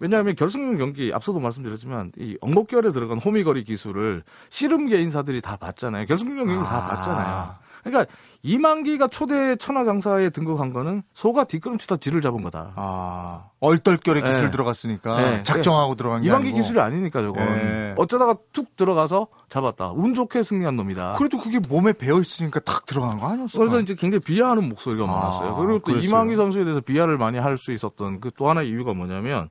왜냐하면 0.00 0.34
결승전 0.34 0.76
경기, 0.76 1.10
앞서도 1.14 1.40
말씀드렸지만, 1.40 2.12
이 2.18 2.36
엉겁결에 2.42 2.90
들어간 2.90 3.16
호미거리 3.16 3.64
기술을 3.64 4.22
씨름계 4.50 5.00
인사들이 5.00 5.40
다 5.40 5.56
봤잖아요. 5.56 6.04
결승전 6.04 6.46
경기 6.46 6.62
다 6.62 6.76
아. 6.76 6.88
봤잖아요. 6.88 7.69
그러니까, 7.82 8.12
이만기가 8.42 9.08
초대 9.08 9.56
천하장사에 9.56 10.30
등극한 10.30 10.72
거는 10.72 11.02
소가 11.14 11.44
뒷걸음치다 11.44 11.96
쥐를 11.98 12.20
잡은 12.20 12.42
거다. 12.42 12.72
아, 12.76 13.44
얼떨결에 13.60 14.22
기술 14.22 14.44
네. 14.46 14.50
들어갔으니까 14.50 15.20
네. 15.20 15.42
작정하고 15.42 15.94
들어간 15.94 16.22
게 16.22 16.28
이만기 16.28 16.48
아니고. 16.48 16.56
기술이 16.58 16.80
아니니까 16.80 17.20
저건 17.22 17.42
예. 17.46 17.94
어쩌다가 17.98 18.36
툭 18.52 18.76
들어가서 18.76 19.26
잡았다. 19.48 19.90
운 19.92 20.14
좋게 20.14 20.42
승리한 20.42 20.76
놈이다. 20.76 21.14
그래도 21.18 21.38
그게 21.38 21.58
몸에 21.68 21.92
배어 21.92 22.18
있으니까 22.20 22.60
탁 22.60 22.86
들어간 22.86 23.18
거 23.18 23.28
아니었어요? 23.28 23.58
그래서 23.58 23.80
이제 23.80 23.94
굉장히 23.94 24.20
비하하는 24.24 24.68
목소리가 24.68 25.04
아, 25.04 25.06
많았어요. 25.06 25.56
그리고 25.56 25.72
또 25.80 25.92
그랬어요. 25.92 26.08
이만기 26.08 26.36
선수에 26.36 26.64
대해서 26.64 26.80
비하를 26.80 27.18
많이 27.18 27.38
할 27.38 27.58
수 27.58 27.72
있었던 27.72 28.20
그 28.20 28.30
또 28.36 28.48
하나의 28.48 28.68
이유가 28.70 28.94
뭐냐면 28.94 29.50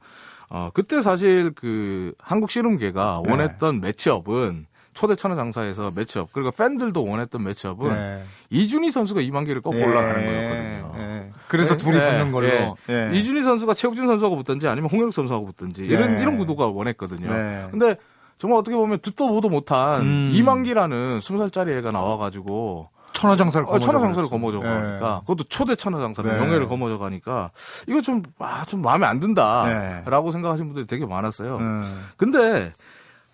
어 0.49 0.71
그때 0.73 1.01
사실 1.03 1.51
그 1.55 2.13
한국 2.17 2.49
씨름계가 2.49 3.21
네. 3.23 3.31
원했던 3.31 3.81
매치업은 3.81 4.65
초대 4.99 5.15
천하장사에서 5.15 5.91
매치업 5.95 6.33
그리고 6.33 6.51
팬들도 6.51 7.05
원했던 7.05 7.41
매치업은 7.41 7.89
네. 7.89 8.23
이준희 8.49 8.91
선수가 8.91 9.21
이만기를 9.21 9.61
꺾고 9.61 9.79
예, 9.79 9.85
올라가는 9.85 10.25
거였거든요. 10.25 10.93
예. 10.97 11.29
그래서 11.47 11.77
네, 11.77 11.85
둘이 11.85 11.97
네, 12.01 12.09
붙는 12.09 12.31
걸로. 12.33 12.75
이준희 13.13 13.43
선수가 13.43 13.75
최욱진 13.75 14.07
선수하고 14.07 14.35
붙든지 14.35 14.67
아니면 14.67 14.89
홍혁 14.89 15.13
선수하고 15.13 15.45
붙든지 15.45 15.85
이런 15.85 16.17
네. 16.17 16.21
이런 16.21 16.37
구도가 16.37 16.67
원했거든요. 16.67 17.31
네. 17.31 17.67
근데 17.71 17.95
정말 18.39 18.59
어떻게 18.59 18.75
보면 18.75 18.99
듣도 18.99 19.29
보도 19.29 19.47
못한 19.47 20.01
음. 20.01 20.31
이만기라는 20.33 21.19
20살짜리 21.19 21.77
애가 21.77 21.91
나와가지고 21.91 22.89
천하장사를 23.13 23.67
어, 23.69 23.79
천하장사를 23.79 24.27
거머쥐어 24.29 24.59
거머져. 24.59 24.81
가니까 24.81 25.19
그것도 25.21 25.45
초대 25.45 25.77
천하장사를 25.77 26.29
네. 26.29 26.39
명예를 26.39 26.67
거머져 26.67 26.97
가니까 26.97 27.51
이거 27.87 28.01
좀, 28.01 28.21
아, 28.37 28.65
좀 28.65 28.81
마음에 28.81 29.05
안 29.05 29.21
네. 29.21 29.27
든다라고 29.27 30.33
생각하시는 30.33 30.67
분들이 30.67 30.87
되게 30.87 31.05
많았어요. 31.05 31.55
음. 31.55 32.05
근데 32.17 32.73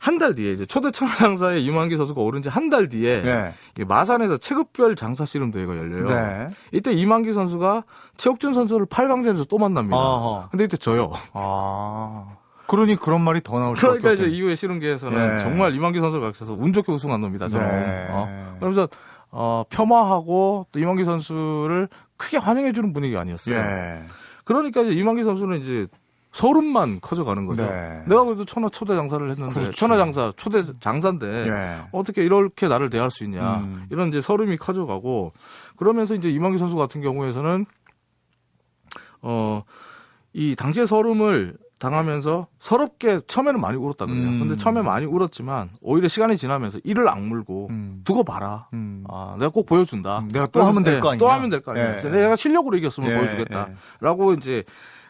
한 0.05 0.17
달 0.17 0.35
뒤에 0.35 0.51
이제 0.53 0.65
초대 0.65 0.91
천하장사의 0.91 1.63
이만기 1.65 1.97
선수가 1.97 2.21
오른 2.21 2.41
지 2.41 2.49
한 2.49 2.69
달 2.69 2.87
뒤에 2.87 3.21
네. 3.23 3.53
이 3.79 3.83
마산에서 3.83 4.37
체급별 4.37 4.95
장사 4.95 5.25
씨름 5.25 5.51
대회가 5.51 5.75
열려요. 5.75 6.07
네. 6.07 6.47
이때 6.71 6.91
이만기 6.93 7.33
선수가 7.33 7.83
최욱준 8.17 8.53
선수를 8.53 8.85
8강전에서 8.85 9.47
또 9.49 9.57
만납니다. 9.57 9.97
어허. 9.97 10.49
근데 10.51 10.65
이때 10.65 10.77
져요. 10.77 11.11
아. 11.33 12.35
그러니 12.67 12.95
그런 12.95 13.21
말이 13.21 13.41
더 13.41 13.59
나올 13.59 13.75
수밖에 13.77 13.99
그러니까 13.99 14.25
이제. 14.25 14.35
이후에 14.35 14.55
씨름계에서는 14.55 15.17
네. 15.37 15.39
정말 15.43 15.73
이만기 15.75 15.99
선수를 15.99 16.21
가르쳐서 16.21 16.53
운 16.53 16.73
좋게 16.73 16.91
우승한 16.91 17.21
놈이다. 17.21 17.47
저는. 17.49 17.67
네. 17.67 18.07
어. 18.11 18.55
그러면서 18.59 18.87
어, 19.31 19.63
폄하하고 19.69 20.67
또 20.71 20.79
이만기 20.79 21.03
선수를 21.05 21.89
크게 22.17 22.37
환영해주는 22.37 22.93
분위기 22.93 23.17
아니었어요. 23.17 23.55
예. 23.55 24.03
그러니까 24.45 24.81
이제 24.81 24.93
이만기 24.93 25.23
선수는 25.23 25.59
이제 25.59 25.87
서름만 26.35 26.99
커져가는 27.01 27.45
거죠. 27.45 27.63
네. 27.65 28.03
내가 28.07 28.23
그래도 28.25 28.43
천하 28.45 28.67
초대 28.69 28.93
장사를 28.95 29.29
했는데 29.29 29.53
그렇죠. 29.53 29.71
천하 29.71 29.95
장사 29.97 30.33
초대 30.35 30.63
장사인데 30.79 31.47
예. 31.47 31.77
어떻게 31.91 32.23
이렇게 32.25 32.67
나를 32.67 32.89
대할 32.89 33.09
수 33.09 33.23
있냐 33.23 33.59
음. 33.59 33.85
이런 33.89 34.09
이제 34.09 34.19
서름이 34.19 34.57
커져가고 34.57 35.31
그러면서 35.77 36.13
이제 36.13 36.29
이만기 36.29 36.57
선수 36.57 36.75
같은 36.75 37.01
경우에서는 37.01 37.65
어 39.21 39.63
이 40.37 40.53
당시에 40.53 40.85
서름을 40.85 41.55
당하면서 41.79 42.47
서럽게 42.59 43.21
처음에는 43.25 43.61
많이 43.61 43.77
울었다 43.77 44.05
그래요. 44.05 44.21
음. 44.21 44.39
근데 44.39 44.57
처음에 44.57 44.81
많이 44.81 45.05
울었지만 45.05 45.69
오히려 45.81 46.09
시간이 46.09 46.35
지나면서 46.35 46.79
이를 46.83 47.07
악물고 47.07 47.67
음. 47.69 48.01
두고 48.03 48.25
봐라. 48.25 48.67
음. 48.73 49.05
아, 49.07 49.37
내가 49.39 49.49
꼭 49.49 49.65
보여준다. 49.65 50.19
음, 50.19 50.27
내가 50.27 50.45
또 50.47 50.61
하면 50.61 50.83
될거 50.83 51.11
네, 51.13 51.17
또 51.17 51.27
아니냐? 51.29 51.37
하면 51.37 51.49
될 51.49 51.61
거 51.61 51.71
아니야. 51.71 51.97
예. 52.03 52.09
내가 52.09 52.35
실력으로 52.35 52.75
이겼으면 52.75 53.11
예, 53.11 53.17
보여주겠다라고 53.17 54.33
이제 54.33 54.65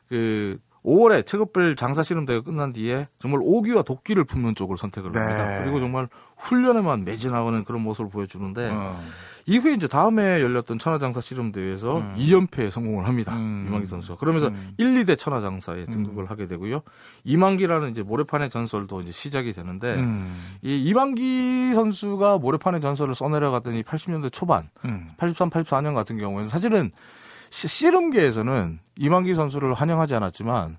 그 0.08 0.60
5월에 0.86 1.26
체급별 1.26 1.76
장사 1.76 2.04
대회가 2.04 2.42
끝난 2.44 2.72
뒤에 2.72 3.08
정말 3.20 3.40
오기와 3.44 3.82
도끼를 3.82 4.24
품는 4.24 4.56
쪽을 4.56 4.78
선택을 4.78 5.12
네. 5.12 5.20
합니다. 5.20 5.62
그리고 5.64 5.80
정말 5.80 6.08
훈련에만 6.38 7.04
매진하는 7.06 7.64
그런 7.64 7.82
모습을 7.82 8.12
보여주는데 8.12 8.70
어. 8.72 9.00
이후에 9.48 9.74
이제 9.74 9.88
다음에 9.88 10.42
열렸던 10.42 10.80
천하장사 10.80 11.22
씨름 11.22 11.52
대회에서 11.52 11.98
음. 12.00 12.16
2연패에 12.18 12.72
성공을 12.72 13.08
합니다. 13.08 13.34
음. 13.36 13.66
이만기 13.68 13.86
선수가. 13.88 14.18
그러면서 14.18 14.48
음. 14.48 14.74
1, 14.78 15.06
2대 15.06 15.18
천하장사에 15.18 15.84
등극을 15.86 16.30
하게 16.30 16.48
되고요. 16.48 16.82
이만기라는 17.24 17.90
이제 17.92 18.02
모래판의 18.04 18.50
전설도 18.50 19.02
이제 19.02 19.12
시작이 19.12 19.54
되는데 19.54 19.96
음. 19.96 20.36
이 20.64 20.84
이만기 20.86 21.74
선수가 21.76 22.40
모래판의 22.40 22.82
전설을 22.82 23.14
써내려갔더니 23.16 23.84
80년대 23.84 24.32
초반, 24.32 24.70
음. 24.86 25.10
83, 25.18 25.50
84년 25.50 25.94
같은 25.94 26.18
경우에는 26.18 26.50
사실은 26.50 26.92
시- 26.92 27.15
씨름계에서는 27.56 28.80
이만기 28.98 29.34
선수를 29.34 29.74
환영하지 29.74 30.14
않았지만 30.16 30.78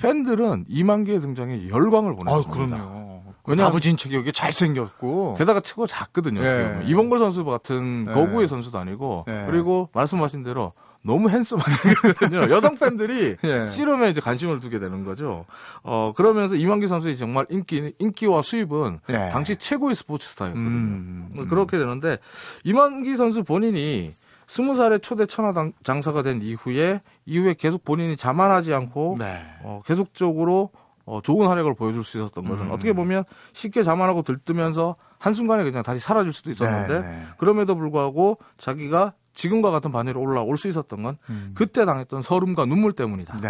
팬들은 0.00 0.64
이만기의 0.68 1.20
등장에 1.20 1.68
열광을 1.68 2.12
아, 2.12 2.16
보냈습니다. 2.16 2.76
그럼요. 2.76 3.22
왜냐하면- 3.46 3.80
체격이 3.80 4.32
잘생겼고. 4.32 5.36
게다가 5.38 5.60
체구가 5.60 5.86
작거든요. 5.86 6.42
예. 6.44 6.82
이봉걸 6.84 7.18
선수 7.18 7.44
같은 7.44 8.06
예. 8.08 8.12
거구의 8.12 8.46
선수도 8.46 8.78
아니고 8.78 9.24
예. 9.28 9.44
그리고 9.48 9.88
말씀하신 9.94 10.42
대로 10.42 10.72
너무 11.02 11.30
핸섬하거든요. 11.30 12.50
여성 12.54 12.76
팬들이 12.76 13.36
예. 13.44 13.68
씨름에 13.68 14.10
이제 14.10 14.20
관심을 14.20 14.60
두게 14.60 14.78
되는 14.78 15.04
거죠. 15.04 15.46
어 15.82 16.12
그러면서 16.14 16.56
이만기 16.56 16.88
선수의 16.88 17.16
정말 17.16 17.46
인기 17.48 17.94
인기와 17.98 18.42
수입은 18.42 18.98
예. 19.08 19.30
당시 19.32 19.56
최고의 19.56 19.94
스포츠 19.94 20.28
스타였거든요. 20.28 20.66
음. 20.68 21.28
뭐 21.34 21.46
그렇게 21.46 21.78
되는데 21.78 22.18
이만기 22.64 23.16
선수 23.16 23.44
본인이 23.44 24.12
스무 24.48 24.74
살에 24.74 24.98
초대 24.98 25.26
천하 25.26 25.52
당- 25.52 25.72
장사가 25.84 26.22
된 26.22 26.42
이후에 26.42 27.02
이후에 27.26 27.54
계속 27.54 27.84
본인이 27.84 28.16
자만하지 28.16 28.74
않고 28.74 29.16
네. 29.18 29.40
어, 29.62 29.82
계속적으로 29.86 30.70
어, 31.04 31.20
좋은 31.22 31.46
활약을 31.46 31.74
보여줄 31.74 32.02
수 32.02 32.18
있었던 32.18 32.44
것은 32.48 32.66
음. 32.66 32.70
어떻게 32.70 32.92
보면 32.92 33.24
쉽게 33.52 33.82
자만하고 33.82 34.22
들뜨면서 34.22 34.96
한순간에 35.18 35.64
그냥 35.64 35.82
다시 35.82 36.00
사라질 36.00 36.32
수도 36.32 36.50
있었는데 36.50 37.00
네, 37.00 37.06
네. 37.06 37.22
그럼에도 37.38 37.76
불구하고 37.76 38.38
자기가 38.56 39.12
지금과 39.34 39.70
같은 39.70 39.92
반열에 39.92 40.18
올라올 40.18 40.56
수 40.58 40.66
있었던 40.68 41.02
건 41.02 41.16
음. 41.30 41.52
그때 41.54 41.84
당했던 41.84 42.22
서름과 42.22 42.64
눈물 42.66 42.92
때문이다. 42.92 43.36
네. 43.38 43.48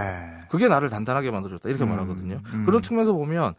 그게 0.50 0.68
나를 0.68 0.88
단단하게 0.90 1.30
만들어줬다. 1.30 1.68
이렇게 1.68 1.84
음, 1.84 1.90
말하거든요. 1.90 2.40
음. 2.52 2.62
그런 2.66 2.82
측면에서 2.82 3.12
보면 3.12 3.54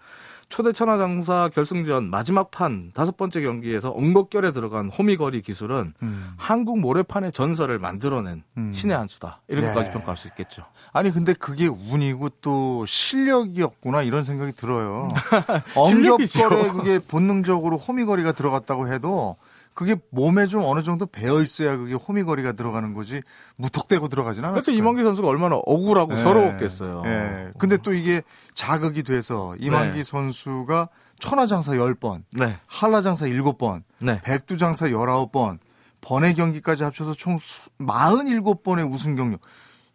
초대 0.49 0.73
천하장사 0.73 1.51
결승전 1.53 2.09
마지막 2.09 2.49
판 2.49 2.91
다섯 2.93 3.15
번째 3.15 3.41
경기에서 3.41 3.91
엉겁결에 3.91 4.51
들어간 4.51 4.89
호미거리 4.89 5.43
기술은 5.43 5.93
음. 6.01 6.23
한국 6.37 6.79
모래판의 6.79 7.31
전설을 7.31 7.77
만들어낸 7.77 8.43
음. 8.57 8.73
신의 8.73 8.97
한 8.97 9.07
수다. 9.07 9.41
이렇게까지 9.47 9.87
네. 9.87 9.93
평가할 9.93 10.17
수 10.17 10.27
있겠죠. 10.29 10.63
아니 10.91 11.11
근데 11.11 11.33
그게 11.33 11.67
운이고 11.67 12.29
또 12.41 12.83
실력이었구나 12.85 14.01
이런 14.01 14.23
생각이 14.23 14.51
들어요. 14.53 15.13
엉겹거에 15.75 16.69
그게 16.71 16.99
본능적으로 16.99 17.77
호미거리가 17.77 18.31
들어갔다고 18.31 18.91
해도 18.91 19.35
그게 19.79 19.95
몸에 20.09 20.45
좀 20.45 20.63
어느 20.65 20.83
정도 20.83 21.05
배어 21.05 21.41
있어야 21.41 21.77
그게 21.77 21.93
호미거리가 21.93 22.51
들어가는 22.51 22.93
거지 22.93 23.21
무턱대고 23.55 24.09
들어가진 24.09 24.43
않았어요. 24.43 24.75
이만기 24.75 25.03
선수가 25.03 25.25
얼마나 25.25 25.55
억울하고 25.55 26.15
네. 26.15 26.21
서러웠겠어요. 26.21 27.03
예. 27.05 27.51
근데 27.57 27.77
또 27.77 27.93
이게 27.93 28.21
자극이 28.53 29.03
돼서 29.03 29.55
이만기 29.57 29.99
네. 29.99 30.03
선수가 30.03 30.89
천하장사 31.19 31.71
10번, 31.71 32.23
네. 32.33 32.57
한라장사 32.67 33.27
7번, 33.27 33.83
네. 34.01 34.19
백두장사 34.21 34.89
19번, 34.89 35.59
번외 36.01 36.33
경기까지 36.33 36.83
합쳐서 36.83 37.13
총 37.13 37.37
47번의 37.37 38.91
우승 38.91 39.15
경력. 39.15 39.39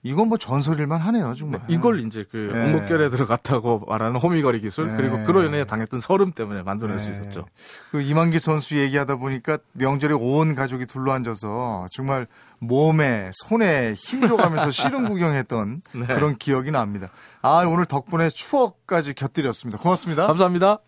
이건 0.04 0.28
뭐 0.28 0.36
전설일만 0.36 1.00
하네요, 1.00 1.34
정말. 1.34 1.62
이걸 1.66 2.00
이제 2.00 2.26
그 2.30 2.50
네. 2.52 2.64
엉겁결에 2.66 3.08
들어갔다고 3.08 3.86
말하는 3.88 4.20
호미거리 4.20 4.60
기술 4.60 4.88
네. 4.88 4.96
그리고 4.98 5.24
그로 5.24 5.42
인해 5.42 5.64
당했던 5.64 6.00
서름 6.00 6.32
때문에 6.32 6.62
만들어낼 6.62 7.00
수 7.00 7.08
네. 7.10 7.16
있었죠. 7.16 7.46
그 7.90 8.02
이만기 8.02 8.38
선수 8.38 8.78
얘기하다 8.78 9.16
보니까 9.16 9.56
명절에 9.72 10.12
온 10.12 10.54
가족이 10.54 10.84
둘러앉아서 10.84 11.86
정말 11.90 12.26
몸에 12.58 13.30
손에 13.34 13.94
힘 13.94 14.26
줘가면서 14.26 14.70
씨름 14.72 15.08
구경했던 15.08 15.82
네. 15.94 16.06
그런 16.06 16.36
기억이 16.36 16.70
납니다. 16.70 17.08
아 17.40 17.64
오늘 17.66 17.86
덕분에 17.86 18.28
추억까지 18.28 19.14
곁들였습니다. 19.14 19.78
고맙습니다. 19.78 20.26
감사합니다. 20.26 20.80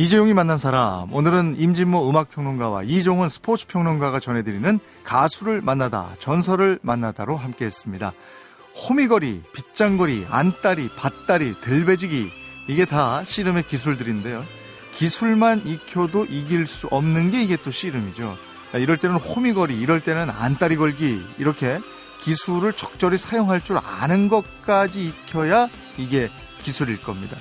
이재용이 0.00 0.32
만난 0.32 0.56
사람 0.56 1.12
오늘은 1.12 1.56
임진모 1.58 2.08
음악평론가와 2.08 2.84
이종훈 2.84 3.28
스포츠평론가가 3.28 4.18
전해드리는 4.18 4.80
가수를 5.04 5.60
만나다 5.60 6.14
전설을 6.18 6.78
만나다로 6.80 7.36
함께했습니다. 7.36 8.14
호미거리, 8.74 9.42
빗장거리, 9.52 10.26
안다리, 10.30 10.88
밭다리, 10.96 11.60
들배지기 11.60 12.30
이게 12.66 12.86
다 12.86 13.24
씨름의 13.26 13.64
기술들인데요. 13.66 14.42
기술만 14.92 15.66
익혀도 15.66 16.24
이길 16.30 16.66
수 16.66 16.86
없는 16.86 17.30
게 17.30 17.42
이게 17.42 17.56
또 17.56 17.70
씨름이죠. 17.70 18.38
이럴 18.76 18.96
때는 18.96 19.16
호미거리, 19.16 19.78
이럴 19.78 20.00
때는 20.00 20.30
안다리 20.30 20.76
걸기 20.76 21.20
이렇게 21.36 21.78
기술을 22.20 22.72
적절히 22.72 23.18
사용할 23.18 23.62
줄 23.62 23.76
아는 23.76 24.28
것까지 24.28 25.08
익혀야 25.08 25.68
이게 25.98 26.30
기술일 26.62 27.02
겁니다. 27.02 27.36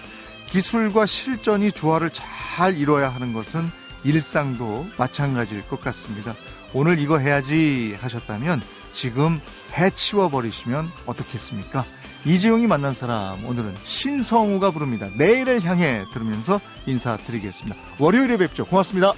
기술과 0.49 1.05
실전이 1.05 1.71
조화를 1.71 2.09
잘 2.11 2.77
이뤄야 2.77 3.09
하는 3.09 3.33
것은 3.33 3.69
일상도 4.03 4.87
마찬가지일 4.97 5.67
것 5.67 5.81
같습니다. 5.81 6.35
오늘 6.73 6.99
이거 6.99 7.17
해야지 7.17 7.97
하셨다면 7.99 8.61
지금 8.91 9.39
해치워 9.77 10.29
버리시면 10.29 10.89
어떻겠습니까? 11.05 11.85
이재용이 12.25 12.67
만난 12.67 12.93
사람 12.93 13.45
오늘은 13.45 13.75
신성우가 13.83 14.71
부릅니다. 14.71 15.07
내일을 15.17 15.63
향해 15.63 16.03
들으면서 16.13 16.59
인사드리겠습니다. 16.85 17.77
월요일에 17.97 18.37
뵙죠. 18.37 18.65
고맙습니다. 18.65 19.13